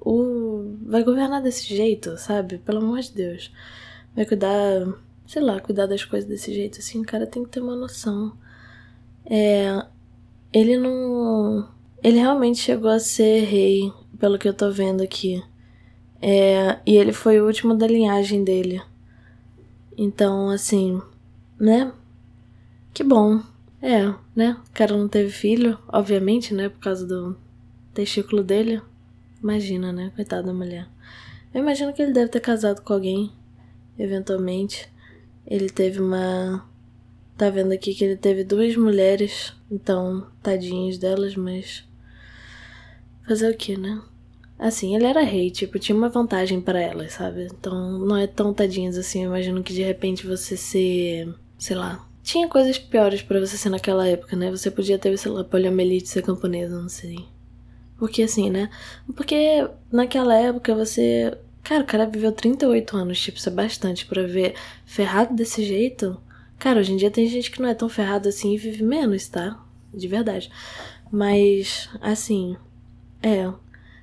[0.00, 0.76] o.
[0.86, 2.58] Vai governar desse jeito, sabe?
[2.58, 3.52] Pelo amor de Deus.
[4.14, 4.86] Vai cuidar,
[5.26, 7.00] sei lá, cuidar das coisas desse jeito, assim.
[7.00, 8.36] O cara tem que ter uma noção.
[9.24, 9.84] É.
[10.52, 11.68] Ele não.
[12.02, 15.42] Ele realmente chegou a ser rei, pelo que eu tô vendo aqui.
[16.20, 18.80] É, e ele foi o último da linhagem dele.
[19.96, 21.00] Então, assim,
[21.58, 21.92] né?
[22.92, 23.42] Que bom.
[23.82, 24.56] É, né?
[24.68, 26.68] O cara não teve filho, obviamente, né?
[26.68, 27.36] Por causa do
[27.92, 28.80] testículo dele.
[29.42, 30.10] Imagina, né?
[30.16, 30.88] Coitada da mulher.
[31.52, 33.30] Eu imagino que ele deve ter casado com alguém,
[33.98, 34.88] eventualmente.
[35.46, 36.66] Ele teve uma.
[37.36, 41.84] Tá vendo aqui que ele teve duas mulheres, então, tadinhas delas, mas.
[43.26, 44.00] Fazer o que, né?
[44.58, 47.46] Assim, ele era rei, tipo, tinha uma vantagem para elas, sabe?
[47.46, 49.24] Então, não é tão tadinhas assim.
[49.24, 52.06] Eu imagino que de repente você ser sei lá.
[52.22, 54.50] Tinha coisas piores para você ser naquela época, né?
[54.50, 57.24] Você podia ter, sei lá, poliomielite, ser camponesa, não sei.
[57.98, 58.68] Porque assim, né?
[59.16, 61.34] Porque naquela época você.
[61.62, 66.20] Cara, o cara viveu 38 anos, tipo, isso é bastante para ver ferrado desse jeito.
[66.58, 69.26] Cara, hoje em dia tem gente que não é tão ferrado assim e vive menos,
[69.28, 69.58] tá?
[69.92, 70.50] De verdade.
[71.10, 72.58] Mas, assim,
[73.22, 73.50] é.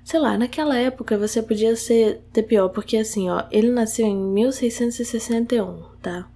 [0.03, 4.15] Sei lá, naquela época você podia ser ter pior, porque assim, ó, ele nasceu em
[4.15, 6.27] 1661, tá?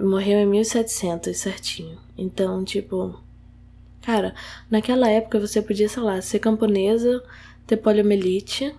[0.00, 1.98] Morreu em 1700, certinho.
[2.16, 3.20] Então, tipo.
[4.00, 4.34] Cara,
[4.70, 7.22] naquela época você podia, sei lá, ser camponesa,
[7.66, 8.74] ter poliomielite,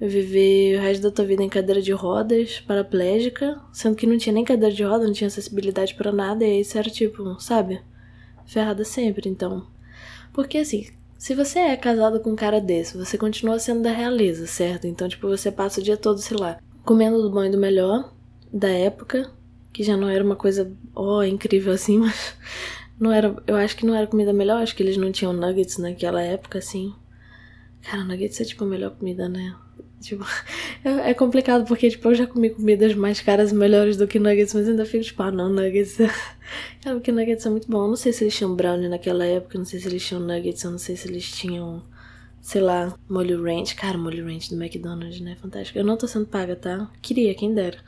[0.00, 4.32] viver o resto da tua vida em cadeira de rodas, paraplégica, sendo que não tinha
[4.32, 7.80] nem cadeira de roda, não tinha acessibilidade para nada, e isso era tipo, sabe?
[8.46, 9.66] Ferrada sempre, então.
[10.32, 10.86] Porque assim,
[11.18, 14.86] se você é casado com um cara desse, você continua sendo da realeza, certo?
[14.86, 18.12] Então, tipo, você passa o dia todo, sei lá, comendo do bom e do melhor
[18.52, 19.30] da época,
[19.72, 22.34] que já não era uma coisa, oh, incrível assim, mas
[22.98, 25.78] não era, eu acho que não era comida melhor, acho que eles não tinham nuggets
[25.78, 26.94] naquela época assim.
[27.82, 29.56] Cara, nuggets é tipo a melhor comida, né?
[30.02, 30.24] Tipo,
[30.84, 34.18] é, é complicado porque, tipo, eu já comi comidas mais caras e melhores do que
[34.18, 35.98] nuggets, mas ainda fico, tipo, ah, não, nuggets.
[36.00, 37.84] é porque nuggets é muito bom.
[37.84, 40.62] Eu não sei se eles tinham brownie naquela época, não sei se eles tinham nuggets,
[40.62, 41.82] eu não sei se eles tinham,
[42.40, 43.74] sei lá, molho ranch.
[43.74, 45.36] Cara, molho ranch do McDonald's, né?
[45.40, 45.78] Fantástico.
[45.78, 46.90] Eu não tô sendo paga, tá?
[47.00, 47.78] Queria, quem dera.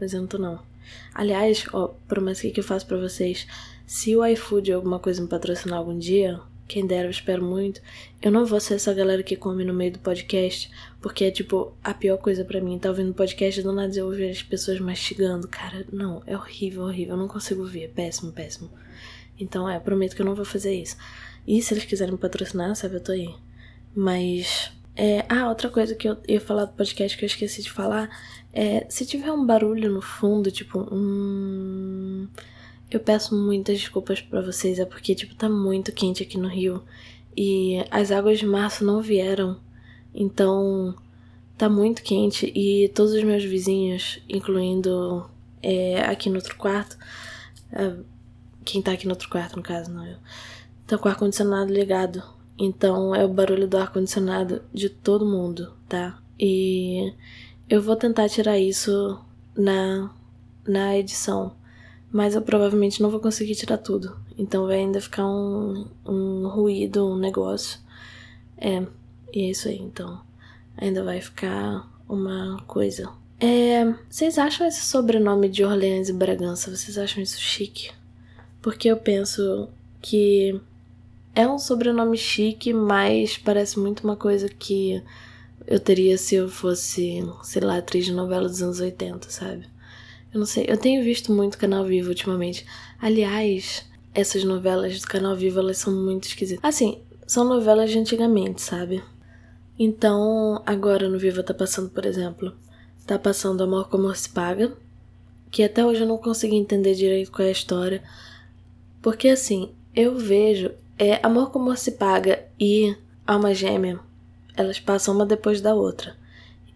[0.00, 0.67] Mas eu não tô, não.
[1.14, 3.46] Aliás, ó, promessa que eu faço para vocês.
[3.86, 7.80] Se o iFood alguma coisa me patrocinar algum dia, quem dera, eu espero muito.
[8.20, 10.70] Eu não vou ser essa galera que come no meio do podcast,
[11.00, 12.78] porque é tipo a pior coisa para mim.
[12.78, 15.48] Tá ouvindo podcast do nada eu ouvir as pessoas mastigando.
[15.48, 17.14] Cara, não, é horrível, horrível.
[17.14, 17.84] Eu não consigo ver.
[17.84, 18.70] É péssimo, péssimo.
[19.40, 20.96] Então, é, prometo que eu não vou fazer isso.
[21.46, 23.34] E se eles quiserem me patrocinar, sabe, eu tô aí.
[23.94, 24.70] Mas.
[25.00, 28.10] É, ah, outra coisa que eu ia falar do podcast que eu esqueci de falar
[28.52, 32.26] é se tiver um barulho no fundo, tipo um.
[32.90, 36.82] Eu peço muitas desculpas para vocês, é porque, tipo, tá muito quente aqui no Rio.
[37.36, 39.60] E as águas de março não vieram.
[40.12, 40.96] Então,
[41.56, 42.52] tá muito quente.
[42.52, 45.30] E todos os meus vizinhos, incluindo
[45.62, 46.98] é, aqui no outro quarto.
[47.72, 47.94] É,
[48.64, 50.16] quem tá aqui no outro quarto, no caso, não eu.
[50.88, 52.37] Tá com o ar-condicionado ligado.
[52.58, 56.20] Então, é o barulho do ar-condicionado de todo mundo, tá?
[56.38, 57.12] E
[57.68, 59.18] eu vou tentar tirar isso
[59.56, 60.10] na,
[60.66, 61.52] na edição
[62.10, 64.16] mas eu provavelmente não vou conseguir tirar tudo.
[64.36, 67.78] Então vai ainda ficar um, um ruído, um negócio.
[68.56, 68.82] É,
[69.32, 70.20] e é isso aí, então.
[70.76, 73.10] Ainda vai ficar uma coisa.
[73.40, 77.90] É, vocês acham esse sobrenome de Orleans e Bragança, vocês acham isso chique?
[78.60, 79.68] Porque eu penso
[80.00, 80.60] que
[81.38, 85.00] é um sobrenome chique, mas parece muito uma coisa que
[85.68, 89.64] eu teria se eu fosse, sei lá, atriz de novela dos anos 80, sabe?
[90.34, 92.66] Eu não sei, eu tenho visto muito Canal Vivo ultimamente.
[93.00, 96.58] Aliás, essas novelas do Canal Vivo, elas são muito esquisitas.
[96.64, 99.00] Assim, são novelas de antigamente, sabe?
[99.78, 102.52] Então, agora no Viva tá passando, por exemplo,
[103.06, 104.72] tá passando Amor Como Se Paga,
[105.52, 108.02] que até hoje eu não consegui entender direito qual é a história.
[109.00, 114.00] Porque assim, eu vejo é Amor Como Se Paga e Alma Gêmea,
[114.56, 116.16] elas passam uma depois da outra.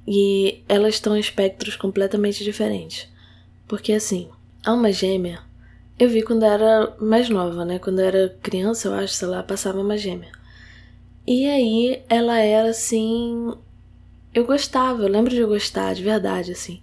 [0.07, 3.09] E elas estão em espectros completamente diferentes.
[3.67, 4.29] Porque assim,
[4.65, 5.41] alma gêmea,
[5.99, 7.79] eu vi quando era mais nova, né?
[7.79, 10.31] Quando era criança, eu acho, sei lá, passava uma gêmea.
[11.27, 13.53] E aí ela era assim.
[14.35, 16.81] Eu gostava, eu lembro de gostar, de verdade, assim.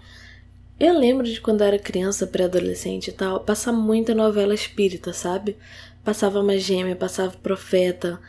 [0.80, 5.58] Eu lembro de quando eu era criança, pré-adolescente e tal, passar muita novela espírita, sabe?
[6.04, 8.20] Passava uma gêmea, passava profeta,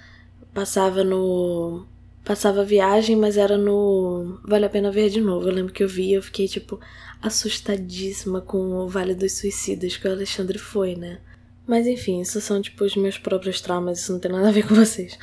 [0.52, 1.86] passava no.
[2.24, 4.38] Passava viagem, mas era no.
[4.44, 5.48] Vale a pena ver de novo.
[5.48, 6.78] Eu lembro que eu vi eu fiquei tipo
[7.22, 11.20] assustadíssima com o Vale dos Suicidas que o Alexandre foi, né?
[11.66, 14.66] Mas enfim, isso são tipo os meus próprios traumas, isso não tem nada a ver
[14.66, 15.18] com vocês.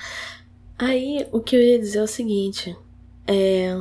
[0.78, 2.76] Aí, o que eu ia dizer é o seguinte:
[3.26, 3.76] é.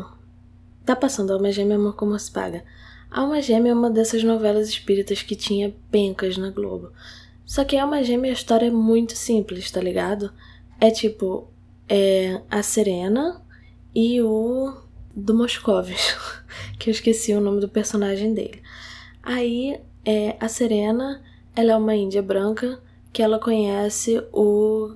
[0.85, 2.65] Tá passando Alma Gêmea Amor Como Se Paga.
[3.11, 6.93] Alma Gêmea é uma dessas novelas espíritas que tinha pencas na Globo.
[7.47, 10.33] Só que Alma Gêmea a história é muito simples, tá ligado?
[10.81, 11.49] É tipo,
[11.89, 13.41] é a Serena
[13.95, 14.75] e o
[15.15, 16.17] do Moscovis.
[16.79, 18.61] que eu esqueci o nome do personagem dele.
[19.23, 21.23] Aí, é, a Serena,
[21.55, 22.81] ela é uma índia branca
[23.13, 24.95] que ela conhece o.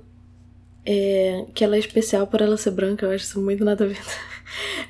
[0.85, 3.89] É, que ela é especial por ela ser branca, eu acho isso muito nada a
[3.89, 3.99] ver.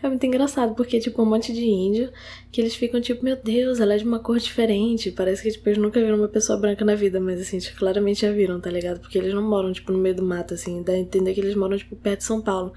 [0.03, 2.11] É muito engraçado, porque tipo um monte de índio
[2.51, 5.11] que eles ficam tipo, meu Deus, ela é de uma cor diferente.
[5.11, 8.33] Parece que tipo, eles nunca viram uma pessoa branca na vida, mas assim, claramente já
[8.33, 9.01] viram, tá ligado?
[9.01, 11.55] Porque eles não moram, tipo, no meio do mato, assim, dá a entender que eles
[11.55, 12.73] moram, tipo, perto de São Paulo.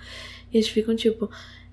[0.51, 1.29] E eles ficam tipo,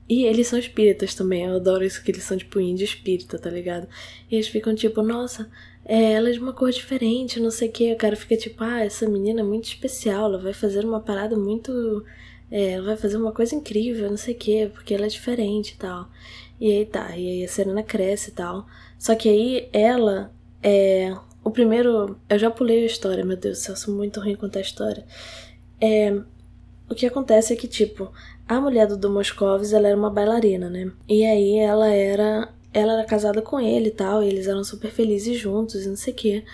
[0.08, 3.48] e eles são espíritas também, eu adoro isso, que eles são tipo índio espírita, tá
[3.48, 3.86] ligado?
[4.30, 5.48] E eles ficam tipo, nossa,
[5.84, 7.92] é, ela é de uma cor diferente, não sei o que.
[7.92, 11.36] O cara fica tipo, ah, essa menina é muito especial, ela vai fazer uma parada
[11.36, 12.04] muito.
[12.50, 15.72] É, ela vai fazer uma coisa incrível, não sei o que, porque ela é diferente
[15.72, 16.08] e tal.
[16.60, 18.66] E aí tá, e aí a Serena cresce e tal.
[18.98, 20.32] Só que aí ela
[20.62, 21.16] é.
[21.42, 22.18] O primeiro.
[22.28, 25.04] Eu já pulei a história, meu Deus do céu, sou muito ruim contar a história.
[25.80, 26.12] É.
[26.88, 28.12] O que acontece é que, tipo,
[28.48, 30.90] a mulher do Domoskovs, ela era uma bailarina, né?
[31.08, 34.90] E aí ela era ela era casada com ele e tal, e eles eram super
[34.90, 36.44] felizes juntos e não sei o quê.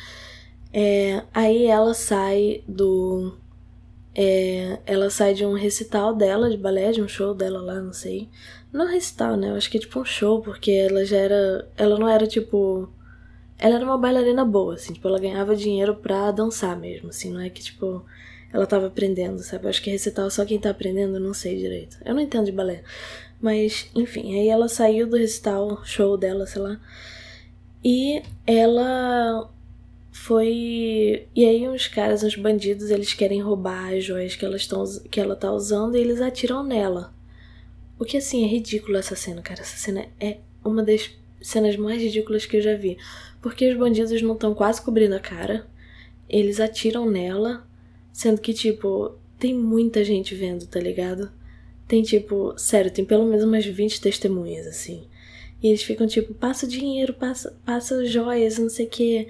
[0.73, 3.35] É, aí ela sai do.
[4.19, 7.93] É, ela sai de um recital dela de balé, de um show dela lá, não
[7.93, 8.31] sei.
[8.73, 9.51] Não recital, né?
[9.51, 11.69] Eu acho que é tipo um show, porque ela já era.
[11.77, 12.89] Ela não era tipo.
[13.59, 17.41] Ela era uma bailarina boa, assim, tipo, ela ganhava dinheiro pra dançar mesmo, assim, não
[17.41, 18.05] é que, tipo,
[18.53, 19.65] ela tava aprendendo, sabe?
[19.65, 21.97] Eu acho que recital só quem tá aprendendo, não sei direito.
[22.05, 22.83] Eu não entendo de balé.
[23.41, 26.81] Mas, enfim, aí ela saiu do recital, show dela, sei lá.
[27.85, 29.51] E ela
[30.17, 31.29] foi.
[31.35, 35.21] E aí uns caras, uns bandidos, eles querem roubar as joias que, elas tão, que
[35.21, 37.15] ela tá usando e eles atiram nela.
[37.99, 39.61] O que assim é ridículo essa cena, cara.
[39.61, 42.97] Essa cena é uma das cenas mais ridículas que eu já vi.
[43.43, 45.67] Porque os bandidos não estão quase cobrindo a cara.
[46.29, 47.67] Eles atiram nela,
[48.13, 51.31] sendo que, tipo, tem muita gente vendo, tá ligado?
[51.87, 55.07] Tem tipo, sério, tem pelo menos umas 20 testemunhas, assim.
[55.63, 59.29] E eles ficam tipo, passa dinheiro, passa, passa joias, não sei o quê.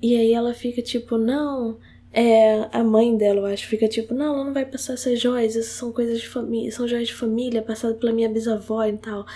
[0.00, 1.78] E aí ela fica tipo, não.
[2.10, 5.54] É, a mãe dela, eu acho, fica tipo, não, ela não vai passar essas joias,
[5.54, 9.26] essas são coisas de família, são joias de família, passadas pela minha bisavó e tal.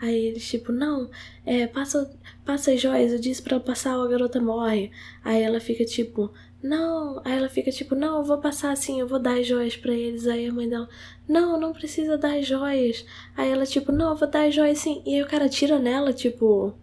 [0.00, 1.10] Aí eles, tipo, não,
[1.44, 2.10] é, passa,
[2.44, 4.90] passa as joias, eu disse pra ela passar ou a garota morre.
[5.22, 6.32] Aí ela fica tipo,
[6.62, 7.20] não.
[7.24, 9.92] Aí ela fica tipo, não, eu vou passar assim, eu vou dar as joias para
[9.92, 10.26] eles.
[10.26, 10.88] Aí a mãe dela,
[11.28, 13.04] não, não precisa dar as joias.
[13.36, 15.02] Aí ela, tipo, não, eu vou dar as joias sim.
[15.04, 16.74] E aí o cara tira nela, tipo,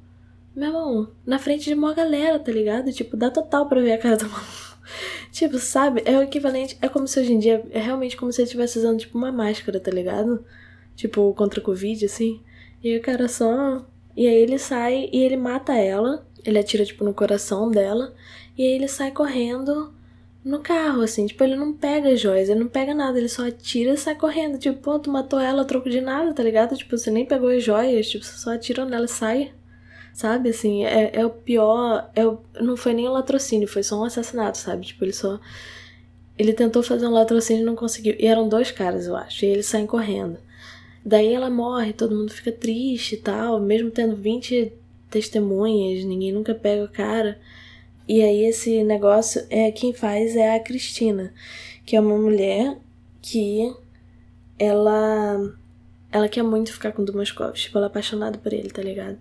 [0.60, 2.92] meu irmão, na frente de uma galera, tá ligado?
[2.92, 4.78] Tipo, dá total pra ver a cara do maluco.
[5.32, 6.04] tipo, sabe?
[6.06, 6.78] É o equivalente.
[6.82, 7.66] É como se hoje em dia.
[7.72, 10.44] É realmente como se ele estivesse usando, tipo, uma máscara, tá ligado?
[10.98, 12.42] Tipo, contra a Covid, assim.
[12.84, 13.86] E o cara só.
[14.18, 16.28] E aí ele sai e ele mata ela.
[16.44, 18.14] Ele atira, tipo, no coração dela.
[18.58, 19.94] E aí ele sai correndo
[20.44, 21.26] no carro, assim.
[21.26, 24.16] Tipo, ele não pega as joias, ele não pega nada, ele só atira e sai
[24.16, 24.58] correndo.
[24.58, 26.76] Tipo, pô, tu matou ela troco de nada, tá ligado?
[26.76, 29.54] Tipo, você nem pegou as joias, tipo, você só atirou nela e sai.
[30.20, 32.12] Sabe, assim, é, é o pior.
[32.14, 34.86] É o, não foi nem um latrocínio, foi só um assassinato, sabe?
[34.86, 35.40] Tipo, ele só.
[36.38, 38.14] Ele tentou fazer um latrocínio e não conseguiu.
[38.20, 39.46] E eram dois caras, eu acho.
[39.46, 40.38] E eles saem correndo.
[41.06, 44.74] Daí ela morre, todo mundo fica triste e tal, mesmo tendo 20
[45.10, 47.40] testemunhas, ninguém nunca pega o cara.
[48.06, 51.34] E aí esse negócio é quem faz é a Cristina,
[51.86, 52.78] que é uma mulher
[53.22, 53.74] que
[54.60, 55.56] ela
[56.12, 59.18] ela quer muito ficar com o Dumascovs, tipo, ela é apaixonada por ele, tá ligado?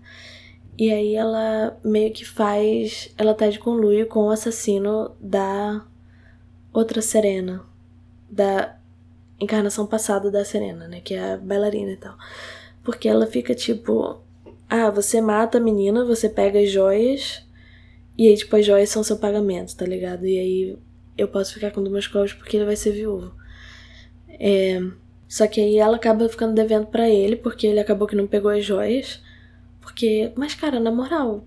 [0.79, 5.85] E aí ela meio que faz, ela tá de conluio com o assassino da
[6.71, 7.65] outra Serena,
[8.31, 8.79] da
[9.37, 12.15] encarnação passada da Serena, né, que é a bailarina e tal.
[12.81, 14.21] Porque ela fica tipo,
[14.69, 17.45] ah, você mata a menina, você pega as joias
[18.17, 20.25] e aí, tipo, as joias são seu pagamento, tá ligado?
[20.25, 20.77] E aí
[21.17, 23.33] eu posso ficar com duas covas porque ele vai ser viúvo.
[24.29, 24.81] É...
[25.27, 28.49] Só que aí ela acaba ficando devendo para ele, porque ele acabou que não pegou
[28.49, 29.21] as joias.
[29.89, 30.31] Porque.
[30.35, 31.45] Mas, cara, na moral,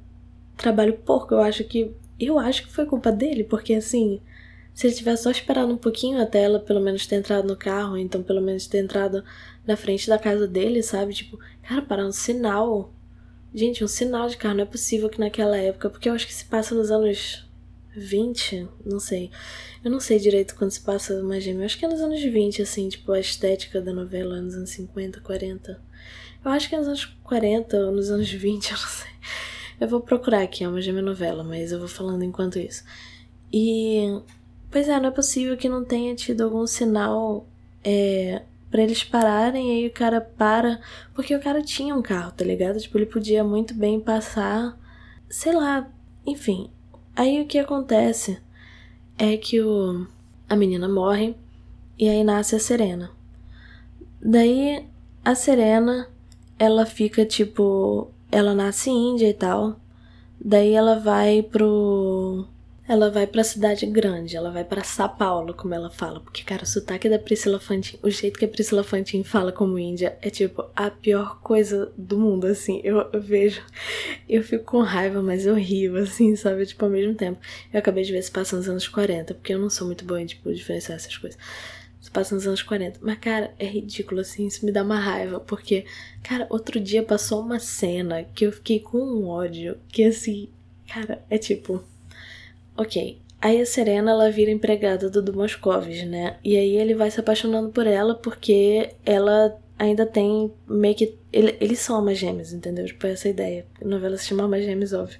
[0.57, 1.93] trabalho porco, eu acho que.
[2.19, 4.21] Eu acho que foi culpa dele, porque assim.
[4.75, 7.99] Se ele tivesse só esperado um pouquinho até ela pelo menos ter entrado no carro,
[7.99, 9.23] então pelo menos ter entrado
[9.67, 11.13] na frente da casa dele, sabe?
[11.13, 12.91] Tipo, cara, parar um sinal
[13.55, 16.33] Gente, um sinal de carro não é possível que naquela época, porque eu acho que
[16.33, 17.47] se passa nos anos
[17.95, 19.31] 20, não sei.
[19.85, 21.63] Eu não sei direito quando se passa uma gêmea.
[21.63, 24.71] Eu acho que é nos anos 20, assim, tipo, a estética da novela, nos anos
[24.71, 25.83] 50, 40.
[26.45, 29.13] Eu acho que é nos anos 40 ou nos anos 20, eu não sei.
[29.81, 32.85] Eu vou procurar aqui, é uma gêmea novela, mas eu vou falando enquanto isso.
[33.53, 34.21] E.
[34.71, 37.47] Pois é, não é possível que não tenha tido algum sinal
[37.85, 40.81] é, para eles pararem, aí o cara para,
[41.15, 42.81] porque o cara tinha um carro, tá ligado?
[42.81, 44.79] Tipo, ele podia muito bem passar,
[45.29, 45.91] sei lá,
[46.27, 46.71] enfim.
[47.15, 48.41] Aí o que acontece
[49.19, 50.07] é que o
[50.49, 51.35] a menina morre
[51.99, 53.11] e aí nasce a Serena.
[54.21, 54.87] Daí
[55.25, 56.09] a Serena,
[56.63, 59.81] ela fica tipo, ela nasce índia e tal.
[60.41, 62.47] Daí ela vai pro
[62.89, 66.21] ela vai pra cidade grande, ela vai para São Paulo, como ela fala.
[66.21, 69.79] Porque, cara, o sotaque da Priscila Fantin, o jeito que a Priscila Fantin fala como
[69.79, 72.81] índia é tipo a pior coisa do mundo, assim.
[72.85, 73.61] Eu, eu, vejo,
[74.29, 76.65] eu fico com raiva, mas eu rio, assim, sabe?
[76.67, 77.41] Tipo, ao mesmo tempo.
[77.73, 80.21] Eu acabei de ver se passa nos anos 40, porque eu não sou muito boa
[80.21, 81.39] em, tipo, diferenciar essas coisas.
[82.13, 82.99] Passa nos anos 40.
[83.03, 85.41] Mas, cara, é ridículo, assim, isso me dá uma raiva.
[85.41, 85.87] Porque,
[86.23, 90.49] cara, outro dia passou uma cena que eu fiquei com um ódio que, assim,
[90.87, 91.83] cara, é tipo
[92.77, 93.19] Ok.
[93.41, 96.37] Aí a Serena, ela vira empregada do, do Moscovis, né?
[96.45, 101.17] E aí ele vai se apaixonando por ela porque ela ainda tem meio que...
[101.33, 102.87] Ele, eles são almas gêmeas, entendeu?
[102.87, 103.67] Tipo, essa ideia.
[103.81, 105.19] A novela se chama Almas Gêmeas, óbvio.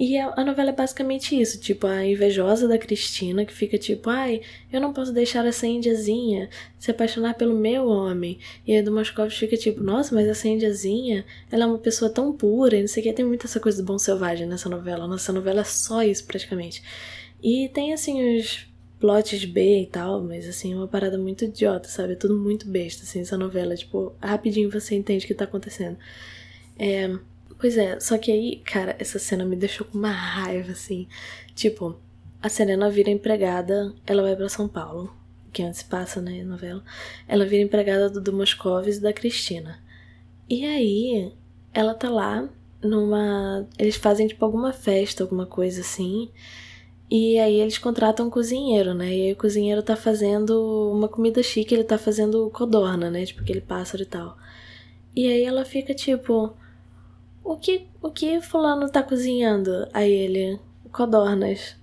[0.00, 4.08] E a, a, novela é basicamente isso, tipo, a invejosa da Cristina que fica tipo,
[4.08, 4.40] ai,
[4.72, 6.48] eu não posso deixar essa índiazinha
[6.78, 8.38] se apaixonar pelo meu homem.
[8.66, 11.22] E aí do Moscovitch fica tipo, nossa, mas essa índiazinha,
[11.52, 13.82] ela é uma pessoa tão pura e não sei o que, tem muita essa coisa
[13.82, 15.06] do bom selvagem nessa novela.
[15.06, 16.82] Nossa novela é só isso praticamente.
[17.42, 18.66] E tem assim os
[18.98, 22.14] plots B e tal, mas assim, é uma parada muito idiota, sabe?
[22.14, 23.76] É tudo muito besta, assim, essa novela.
[23.76, 25.98] Tipo, rapidinho você entende o que tá acontecendo.
[26.78, 27.18] É.
[27.58, 31.06] Pois é, só que aí, cara, essa cena me deixou com uma raiva, assim.
[31.54, 31.98] Tipo,
[32.42, 35.14] a Serena vira empregada, ela vai para São Paulo,
[35.52, 36.82] que antes passa, né, novela.
[37.28, 39.78] Ela vira empregada do, do Moscovis e da Cristina.
[40.48, 41.32] E aí,
[41.72, 42.48] ela tá lá
[42.82, 43.68] numa.
[43.78, 46.30] Eles fazem, tipo, alguma festa, alguma coisa assim.
[47.10, 49.08] E aí eles contratam um cozinheiro, né?
[49.08, 53.26] E aí o cozinheiro tá fazendo uma comida chique, ele tá fazendo codorna, né?
[53.26, 54.38] Tipo aquele pássaro e tal.
[55.14, 56.54] E aí ela fica tipo,
[57.50, 59.88] o que, o que fulano tá cozinhando?
[59.92, 60.60] Aí ele,
[60.92, 61.74] codornas.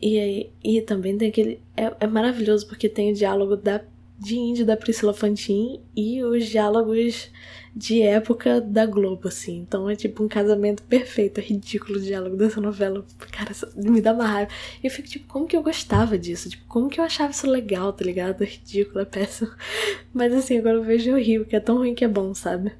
[0.00, 3.82] E aí, e também tem aquele, é, é maravilhoso porque tem o diálogo da,
[4.18, 7.28] de índio da Priscila Fantin e os diálogos
[7.76, 9.58] de época da Globo, assim.
[9.58, 11.38] Então é tipo um casamento perfeito.
[11.38, 13.04] É ridículo o diálogo dessa novela.
[13.30, 14.50] Cara, me dá uma raiva.
[14.82, 16.48] E eu fico tipo, como que eu gostava disso?
[16.48, 18.42] Tipo, como que eu achava isso legal, tá ligado?
[18.42, 19.50] É ridículo, é péssimo.
[20.14, 22.72] Mas assim, agora eu vejo eu rio, que é tão ruim que é bom, sabe?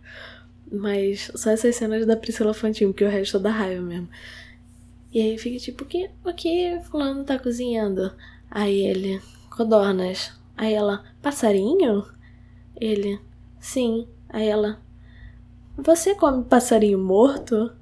[0.70, 4.08] Mas só essas cenas da Priscila Fantin, porque o resto é da raiva mesmo.
[5.12, 8.12] E aí fica tipo, o que, o que fulano tá cozinhando?
[8.48, 10.32] Aí ele, codornas.
[10.56, 12.06] Aí ela, passarinho?
[12.76, 13.20] Ele,
[13.58, 14.06] sim.
[14.28, 14.80] Aí ela,
[15.76, 17.72] você come passarinho morto?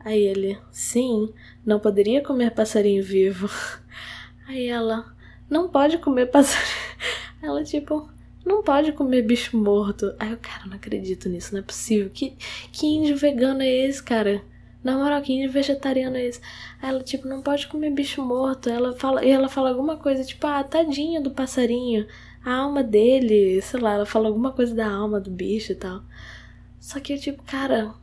[0.00, 1.32] Aí ele, sim,
[1.64, 3.48] não poderia comer passarinho vivo.
[4.48, 5.14] Aí ela,
[5.48, 6.82] não pode comer passarinho.
[7.42, 8.08] Ela, tipo,
[8.44, 10.14] não pode comer bicho morto.
[10.18, 12.10] Aí eu, cara, não acredito nisso, não é possível.
[12.12, 12.36] Que,
[12.72, 14.42] que índio vegano é esse, cara?
[14.82, 16.40] Na moral, que índio vegetariano é esse?
[16.80, 18.68] Aí ela, tipo, não pode comer bicho morto.
[18.68, 22.06] Ela fala, e ela fala alguma coisa, tipo, ah, tadinho do passarinho
[22.44, 26.02] a alma dele, sei lá, ela fala alguma coisa da alma do bicho e tal.
[26.80, 27.94] Só que eu, tipo, cara,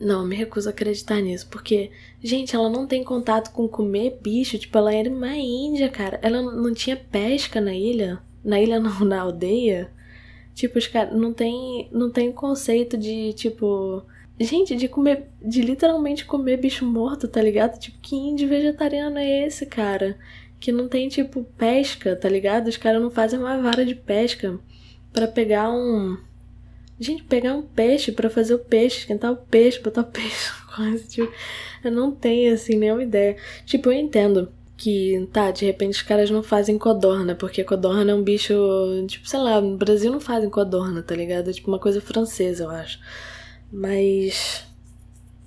[0.00, 1.90] não, me recuso a acreditar nisso, porque,
[2.22, 6.18] gente, ela não tem contato com comer bicho, tipo, ela era uma índia, cara.
[6.22, 9.90] Ela não tinha pesca na ilha, na ilha não, na aldeia.
[10.54, 14.04] Tipo, os caras não tem, não tem conceito de, tipo,
[14.38, 17.78] gente, de comer, de literalmente comer bicho morto, tá ligado?
[17.78, 20.18] Tipo, que índio vegetariano é esse, cara?
[20.62, 22.68] que não tem tipo pesca, tá ligado?
[22.68, 24.60] Os caras não fazem uma vara de pesca
[25.12, 26.16] para pegar um.
[27.00, 31.08] Gente, pegar um peixe para fazer o peixe, esquentar o peixe, botar o peixe, quase,
[31.08, 31.32] tipo.
[31.82, 33.36] Eu não tenho assim nenhuma ideia.
[33.66, 34.52] Tipo, eu entendo
[34.82, 38.54] que, tá, de repente os caras não fazem codorna, porque codorna é um bicho,
[39.06, 41.50] tipo, sei lá, no Brasil não fazem codorna, tá ligado?
[41.50, 42.98] É tipo uma coisa francesa, eu acho.
[43.72, 44.66] Mas.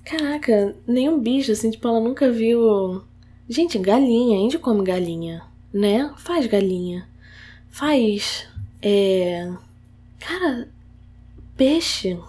[0.03, 3.01] Caraca, nenhum bicho, assim, tipo, ela nunca viu
[3.47, 6.11] Gente, galinha, índio come galinha, né?
[6.17, 7.07] Faz galinha.
[7.69, 8.47] Faz.
[8.81, 9.53] É.
[10.19, 10.67] Cara,
[11.55, 12.19] peixe.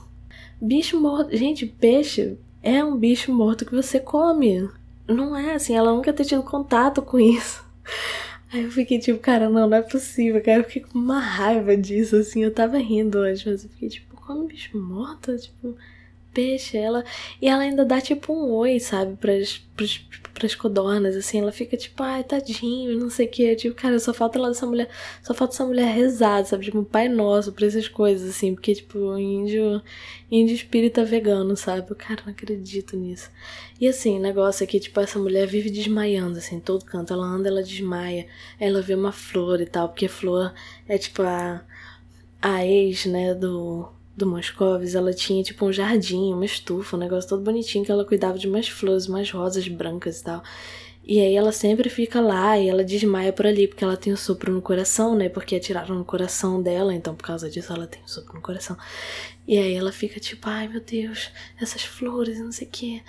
[0.61, 1.35] Bicho morto.
[1.35, 4.69] Gente, peixe é um bicho morto que você come.
[5.09, 7.65] Não é assim, ela nunca ter tido contato com isso.
[8.53, 10.61] Aí eu fiquei tipo, cara, não, não é possível, cara.
[10.61, 12.43] Eu fiquei com uma raiva disso, assim.
[12.45, 15.37] Eu tava rindo hoje, mas eu fiquei tipo, come bicho morto?
[15.37, 15.77] Tipo,
[16.37, 17.03] peixe, ela.
[17.41, 19.99] E ela ainda dá tipo um oi, sabe, pras, pras,
[20.35, 21.41] pras codornas, assim.
[21.41, 23.57] Ela fica tipo, ai, tadinho, não sei o que.
[23.57, 24.89] Tipo, cara, só falta ela dessa mulher.
[25.23, 26.67] Só falta essa mulher rezar, sabe?
[26.67, 28.55] Tipo, um pai nosso pra essas coisas, assim.
[28.55, 29.83] Porque, tipo, índio.
[30.31, 31.95] Índio espírita vegano, sabe?
[31.95, 33.31] Cara, não acredito nisso.
[33.81, 37.13] E assim, o negócio é que, tipo, essa mulher vive desmaiando, assim, todo canto.
[37.13, 38.27] Ela anda, ela desmaia.
[38.61, 40.53] Ela vê uma flor e tal, porque flor
[40.89, 41.65] é tipo a.
[42.43, 47.29] A ex, né, do, do Moscovis, ela tinha tipo um jardim, uma estufa, um negócio
[47.29, 50.43] todo bonitinho que ela cuidava de umas flores, umas rosas brancas e tal.
[51.05, 54.17] E aí ela sempre fica lá e ela desmaia por ali, porque ela tem um
[54.17, 55.29] sopro no coração, né?
[55.29, 58.77] Porque atiraram no coração dela, então por causa disso ela tem um sopro no coração.
[59.47, 63.03] E aí ela fica tipo, ai meu Deus, essas flores, não sei o quê.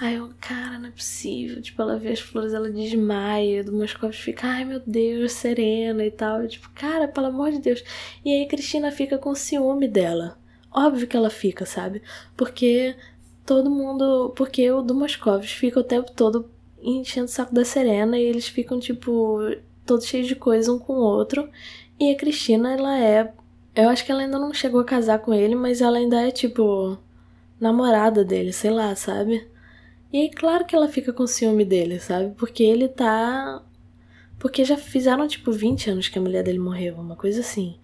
[0.00, 1.60] Aí eu, cara, não é possível.
[1.60, 6.10] Tipo, ela vê as flores, ela desmaia, do Moscovitch fica, ai meu Deus, serena e
[6.10, 6.42] tal.
[6.42, 7.84] Eu, tipo, cara, pelo amor de Deus.
[8.24, 10.41] E aí Cristina fica com ciúme dela.
[10.74, 12.02] Óbvio que ela fica, sabe?
[12.36, 12.96] Porque
[13.44, 14.32] todo mundo.
[14.36, 16.50] Porque o do Moscovitch fica o tempo todo
[16.82, 19.38] enchendo o saco da Serena e eles ficam, tipo,
[19.86, 21.48] todos cheios de coisa um com o outro.
[21.98, 23.32] E a Cristina, ela é.
[23.74, 26.30] Eu acho que ela ainda não chegou a casar com ele, mas ela ainda é,
[26.30, 26.98] tipo,
[27.60, 29.46] namorada dele, sei lá, sabe?
[30.12, 32.34] E aí, claro que ela fica com ciúme dele, sabe?
[32.36, 33.62] Porque ele tá.
[34.38, 37.76] Porque já fizeram, tipo, 20 anos que a mulher dele morreu, uma coisa assim.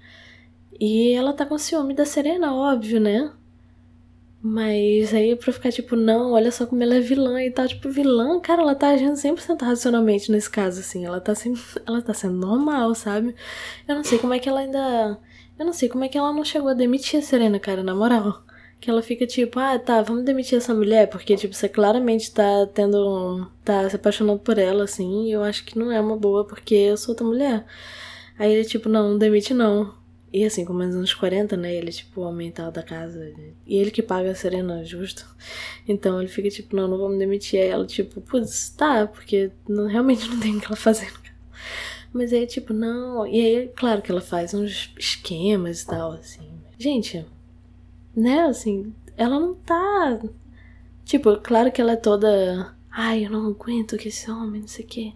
[0.80, 3.32] E ela tá com ciúme da Serena, óbvio, né?
[4.40, 7.66] Mas aí pra ficar tipo, não, olha só como ela é vilã e tal.
[7.66, 11.04] Tipo, vilã, cara, ela tá agindo 100% racionalmente nesse caso, assim.
[11.04, 13.34] Ela tá, sempre, ela tá sendo normal, sabe?
[13.86, 15.18] Eu não sei como é que ela ainda.
[15.58, 17.94] Eu não sei como é que ela não chegou a demitir a Serena, cara, na
[17.94, 18.44] moral.
[18.80, 22.66] Que ela fica tipo, ah, tá, vamos demitir essa mulher, porque, tipo, você claramente tá
[22.72, 23.50] tendo.
[23.64, 26.74] tá se apaixonando por ela, assim, e eu acho que não é uma boa, porque
[26.74, 27.66] eu sou outra mulher.
[28.38, 29.97] Aí ele, tipo, não, não demite não.
[30.32, 31.74] E assim, com mais uns 40, né?
[31.74, 33.32] Ele tipo o da casa.
[33.66, 35.26] E ele que paga a Serena, justo.
[35.86, 37.60] Então ele fica tipo, não, não vamos demitir.
[37.60, 41.10] Ela, tipo, putz, tá, porque não, realmente não tem o que ela fazer.
[42.12, 43.26] Mas aí, tipo, não.
[43.26, 46.50] E aí, claro que ela faz uns esquemas e tal, assim.
[46.78, 47.26] Gente,
[48.14, 50.20] né, assim, ela não tá.
[51.04, 52.76] Tipo, claro que ela é toda.
[52.90, 55.12] Ai, eu não aguento que esse homem, não sei o quê.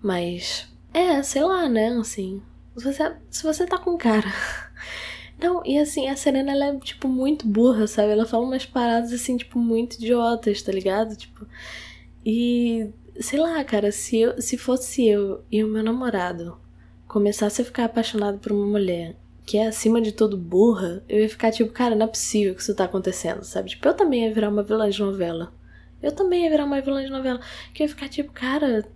[0.00, 0.68] Mas.
[0.92, 2.40] É, sei lá, né, assim.
[2.76, 4.26] Se você, se você tá com cara.
[5.38, 8.12] Não, e assim, a Serena, ela é, tipo, muito burra, sabe?
[8.12, 11.16] Ela fala umas paradas, assim, tipo, muito idiotas, tá ligado?
[11.16, 11.46] Tipo.
[12.24, 12.90] E.
[13.20, 16.58] Sei lá, cara, se, eu, se fosse eu e o meu namorado
[17.06, 19.16] começasse a ficar apaixonado por uma mulher
[19.46, 22.62] que é acima de tudo burra, eu ia ficar tipo, cara, não é possível que
[22.62, 23.70] isso tá acontecendo, sabe?
[23.70, 25.52] Tipo, eu também ia virar uma vilã de novela.
[26.02, 27.40] Eu também ia virar uma vilã de novela.
[27.72, 28.86] Que eu ia ficar tipo, cara,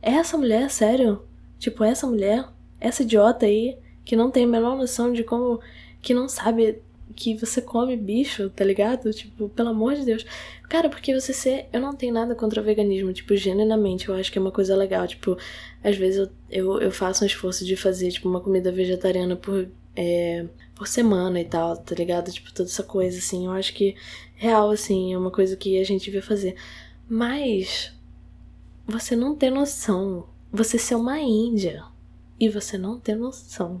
[0.00, 1.26] é essa mulher, sério?
[1.58, 2.44] Tipo, essa mulher
[2.80, 5.60] essa idiota aí que não tem a menor noção de como.
[6.00, 6.80] que não sabe
[7.14, 9.12] que você come bicho, tá ligado?
[9.12, 10.24] Tipo, pelo amor de Deus.
[10.68, 11.68] Cara, porque você ser.
[11.72, 14.76] Eu não tenho nada contra o veganismo, tipo, genuinamente, eu acho que é uma coisa
[14.76, 15.06] legal.
[15.06, 15.36] Tipo,
[15.82, 19.68] às vezes eu, eu, eu faço um esforço de fazer, tipo, uma comida vegetariana por.
[19.94, 22.30] É, por semana e tal, tá ligado?
[22.30, 23.46] Tipo, toda essa coisa, assim.
[23.46, 23.96] Eu acho que,
[24.34, 26.54] real, assim, é uma coisa que a gente devia fazer.
[27.08, 27.92] Mas.
[28.86, 30.28] Você não ter noção.
[30.52, 31.82] Você ser uma índia
[32.38, 33.80] e você não ter noção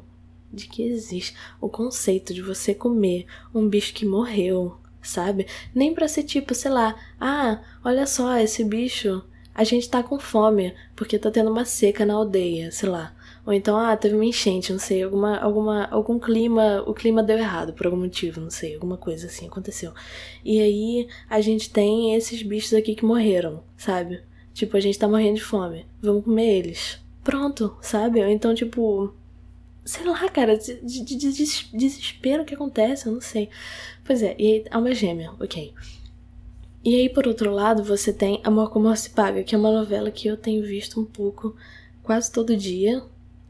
[0.52, 5.46] de que existe o conceito de você comer um bicho que morreu, sabe?
[5.74, 9.22] Nem pra ser tipo, sei lá, ah, olha só, esse bicho,
[9.54, 13.14] a gente tá com fome porque tá tendo uma seca na aldeia, sei lá.
[13.44, 17.38] Ou então, ah, teve uma enchente, não sei, alguma, alguma, algum clima, o clima deu
[17.38, 19.92] errado por algum motivo, não sei, alguma coisa assim aconteceu.
[20.44, 24.20] E aí a gente tem esses bichos aqui que morreram, sabe?
[24.52, 28.20] Tipo, a gente tá morrendo de fome, vamos comer eles pronto, sabe?
[28.20, 29.12] Então, tipo,
[29.84, 31.32] sei lá, cara, de, de, de,
[31.74, 33.50] desespero que acontece, eu não sei.
[34.04, 35.74] Pois é, e aí, alma gêmea, ok.
[36.84, 40.08] E aí, por outro lado, você tem Amor Como Se Paga, que é uma novela
[40.08, 41.56] que eu tenho visto um pouco
[42.00, 43.02] quase todo dia,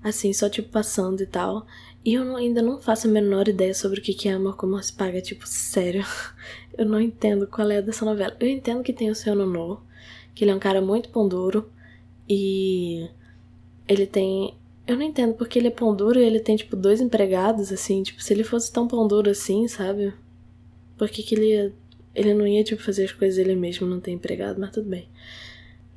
[0.02, 1.66] assim, só tipo passando e tal.
[2.02, 4.82] E eu não, ainda não faço a menor ideia sobre o que é Amor Como
[4.82, 6.02] Se Paga, tipo, sério.
[6.78, 8.36] Eu não entendo qual é dessa novela.
[8.38, 9.82] Eu entendo que tem o seu Nono,
[10.34, 11.70] que ele é um cara muito pão duro
[12.28, 13.08] e
[13.88, 14.54] ele tem.
[14.86, 18.02] Eu não entendo porque ele é pão duro e ele tem, tipo, dois empregados, assim.
[18.02, 20.14] Tipo, se ele fosse tão pão duro assim, sabe?
[20.96, 21.72] Por que, que ele ia.
[22.14, 25.08] Ele não ia, tipo, fazer as coisas ele mesmo, não ter empregado, mas tudo bem.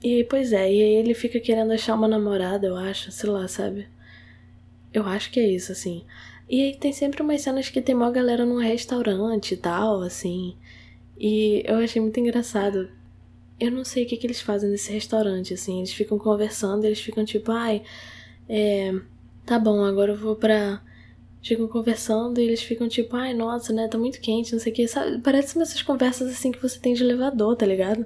[0.03, 3.29] E aí, pois é, e aí ele fica querendo achar uma namorada, eu acho, sei
[3.29, 3.87] lá, sabe?
[4.93, 6.03] Eu acho que é isso, assim.
[6.49, 10.57] E aí tem sempre umas cenas que tem uma galera num restaurante e tal, assim.
[11.17, 12.89] E eu achei muito engraçado
[13.59, 15.79] eu não sei o que, que eles fazem nesse restaurante, assim.
[15.79, 17.83] Eles ficam conversando, eles ficam tipo, ai,
[18.47, 18.93] é.
[19.45, 20.81] Tá bom, agora eu vou pra.
[21.41, 24.75] Ficam conversando e eles ficam tipo, ai, nossa, né, tá muito quente, não sei o
[24.75, 24.87] que.
[24.87, 25.19] Sabe?
[25.19, 28.05] Parece essas conversas assim que você tem de elevador, tá ligado?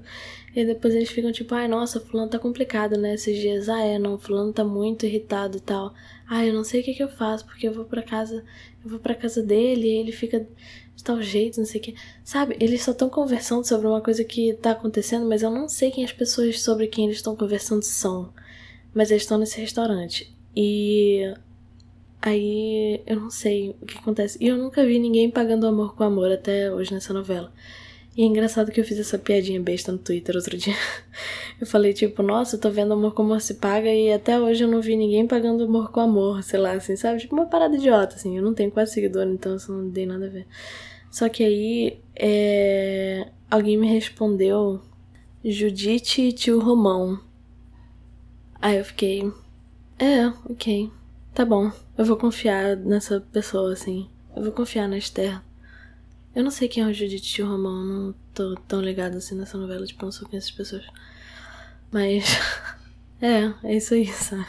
[0.56, 3.70] E depois eles ficam tipo, ai, nossa, fulano tá complicado, né, esses dias.
[3.70, 5.94] Ah, é, não, fulano tá muito irritado e tal.
[6.30, 8.44] Ai, eu não sei o que que eu faço, porque eu vou pra casa,
[8.84, 10.48] eu vou pra casa dele e ele fica
[10.96, 11.96] de tal jeito, não sei o que.
[12.24, 15.92] Sabe, eles só estão conversando sobre uma coisa que tá acontecendo, mas eu não sei
[15.92, 18.34] quem as pessoas sobre quem eles estão conversando são.
[18.94, 20.34] Mas eles estão nesse restaurante.
[20.56, 21.34] E.
[22.22, 24.38] Aí eu não sei o que acontece.
[24.40, 27.52] E eu nunca vi ninguém pagando amor com amor até hoje nessa novela.
[28.16, 30.76] E é engraçado que eu fiz essa piadinha besta no Twitter outro dia.
[31.60, 34.66] Eu falei, tipo, nossa, eu tô vendo amor com amor se paga e até hoje
[34.66, 37.20] eu não vi ninguém pagando amor com amor, sei lá, assim, sabe?
[37.20, 38.36] Tipo uma parada idiota, assim.
[38.36, 40.46] Eu não tenho quase seguidor, então isso não tem nada a ver.
[41.10, 43.30] Só que aí, é...
[43.50, 44.82] alguém me respondeu
[45.46, 47.20] Judite e tio Romão.
[48.62, 49.32] Aí eu fiquei,
[49.98, 50.92] é, ok,
[51.34, 51.72] tá bom.
[51.98, 54.10] Eu vou confiar nessa pessoa, assim.
[54.36, 55.40] Eu vou confiar na Esther.
[56.36, 59.58] Eu não sei quem é o Judite o Romão, não tô tão ligado assim nessa
[59.58, 60.86] novela, tipo, não sou quem essas pessoas.
[61.92, 62.26] Mas.
[63.22, 64.46] é, é isso aí, sabe?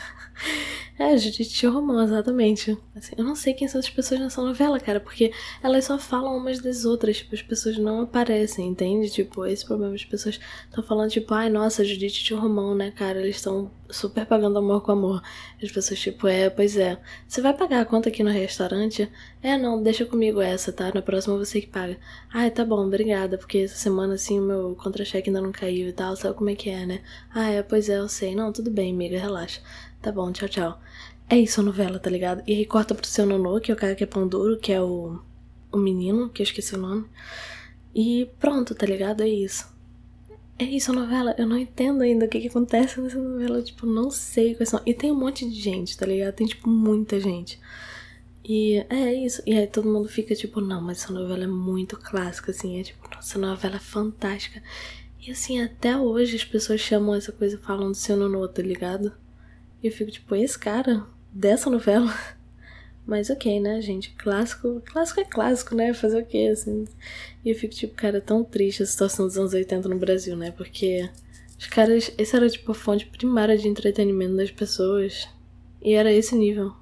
[0.96, 2.78] É, Judite Romão, exatamente.
[2.94, 6.36] Assim, eu não sei quem são as pessoas nessa novela, cara, porque elas só falam
[6.36, 9.10] umas das outras, tipo, as pessoas não aparecem, entende?
[9.10, 10.38] Tipo, esse problema, as pessoas
[10.68, 14.82] estão falando, tipo, ai, nossa, Judite e Romão, né, cara, eles estão super pagando amor
[14.82, 15.20] com amor.
[15.60, 16.96] As pessoas, tipo, é, pois é.
[17.26, 19.10] Você vai pagar a conta aqui no restaurante?
[19.42, 20.92] É, não, deixa comigo essa, tá?
[20.94, 21.98] Na próxima você que paga.
[22.32, 25.92] Ai, tá bom, obrigada, porque essa semana, assim, o meu contra-cheque ainda não caiu e
[25.92, 27.00] tal, sabe como é que é, né?
[27.34, 28.34] Ah, é, pois é, eu sei.
[28.34, 29.60] Não, tudo bem, amiga, relaxa.
[30.04, 30.80] Tá bom, tchau, tchau.
[31.30, 32.42] É isso a novela, tá ligado?
[32.46, 34.70] E aí corta pro seu Nonô, que é o cara que é pão duro, que
[34.70, 35.18] é o,
[35.72, 37.06] o menino, que eu esqueci o nome.
[37.94, 39.22] E pronto, tá ligado?
[39.22, 39.66] É isso.
[40.58, 41.34] É isso a novela.
[41.38, 43.62] Eu não entendo ainda o que, que acontece nessa novela.
[43.62, 44.82] Tipo, não sei quais são.
[44.84, 46.34] E tem um monte de gente, tá ligado?
[46.34, 47.58] Tem, tipo, muita gente.
[48.44, 49.42] E é isso.
[49.46, 52.78] E aí todo mundo fica tipo, não, mas essa novela é muito clássica, assim.
[52.78, 54.62] É tipo, nossa, novela é fantástica.
[55.26, 59.23] E assim, até hoje as pessoas chamam essa coisa falam do seu Nonô, tá ligado?
[59.84, 62.10] E eu fico tipo, esse cara dessa novela.
[63.06, 64.14] Mas ok, né, gente?
[64.14, 64.80] Clássico.
[64.86, 65.92] Clássico é clássico, né?
[65.92, 66.86] Fazer o quê, assim?
[67.44, 70.50] E eu fico tipo, cara, tão triste a situação dos anos 80 no Brasil, né?
[70.52, 71.06] Porque
[71.58, 72.10] os caras.
[72.16, 75.28] Esse era tipo a fonte primária de entretenimento das pessoas.
[75.82, 76.74] E era esse nível.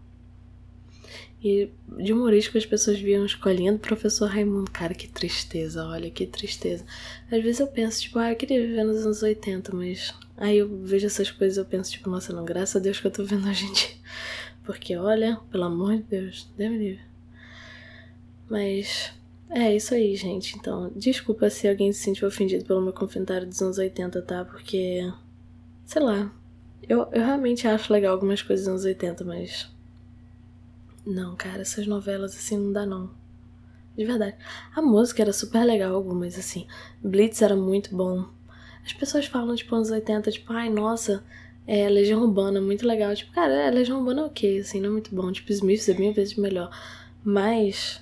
[1.43, 4.71] E de humorístico as pessoas viam escolhendo o professor Raimundo.
[4.71, 6.85] Cara, que tristeza, olha, que tristeza.
[7.29, 10.69] Às vezes eu penso, tipo, ah, eu queria viver nos anos 80, mas aí eu
[10.83, 13.49] vejo essas coisas eu penso, tipo, nossa, não, graças a Deus que eu tô vendo
[13.49, 13.89] em dia.
[14.65, 17.01] Porque, olha, pelo amor de Deus, me livre.
[18.51, 19.13] Mas
[19.49, 20.57] é isso aí, gente.
[20.57, 24.45] Então, desculpa se alguém se sentiu ofendido pelo meu comentário dos anos 80, tá?
[24.45, 25.11] Porque,
[25.87, 26.33] sei lá,
[26.89, 29.71] eu, eu realmente acho legal algumas coisas dos anos 80, mas
[31.07, 33.11] não, cara, essas novelas assim não dá não.
[33.97, 34.37] De verdade.
[34.75, 36.67] A música era super legal, algumas, assim.
[37.03, 38.29] Blitz era muito bom.
[38.85, 41.25] As pessoas falam, tipo, anos 80, tipo, ai, nossa,
[41.67, 43.15] é, Legião Urbana, muito legal.
[43.15, 45.31] Tipo, cara, é, Legião Urbana é ok, assim, não é muito bom.
[45.31, 46.71] Tipo, Smith é mil vezes melhor.
[47.25, 48.01] Mas.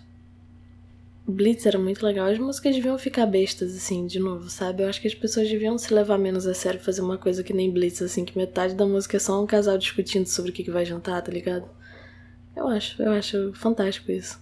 [1.27, 2.27] Blitz era muito legal.
[2.27, 4.83] As músicas deviam ficar bestas, assim, de novo, sabe?
[4.83, 7.53] Eu acho que as pessoas deviam se levar menos a sério fazer uma coisa que
[7.53, 10.65] nem Blitz, assim, que metade da música é só um casal discutindo sobre o que,
[10.65, 11.69] que vai jantar, tá ligado?
[12.57, 14.41] Eu acho, eu acho fantástico isso.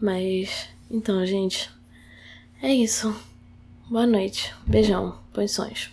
[0.00, 1.70] Mas, então, gente,
[2.62, 3.14] é isso.
[3.88, 4.54] Boa noite.
[4.66, 5.18] Beijão.
[5.46, 5.86] Sonhos.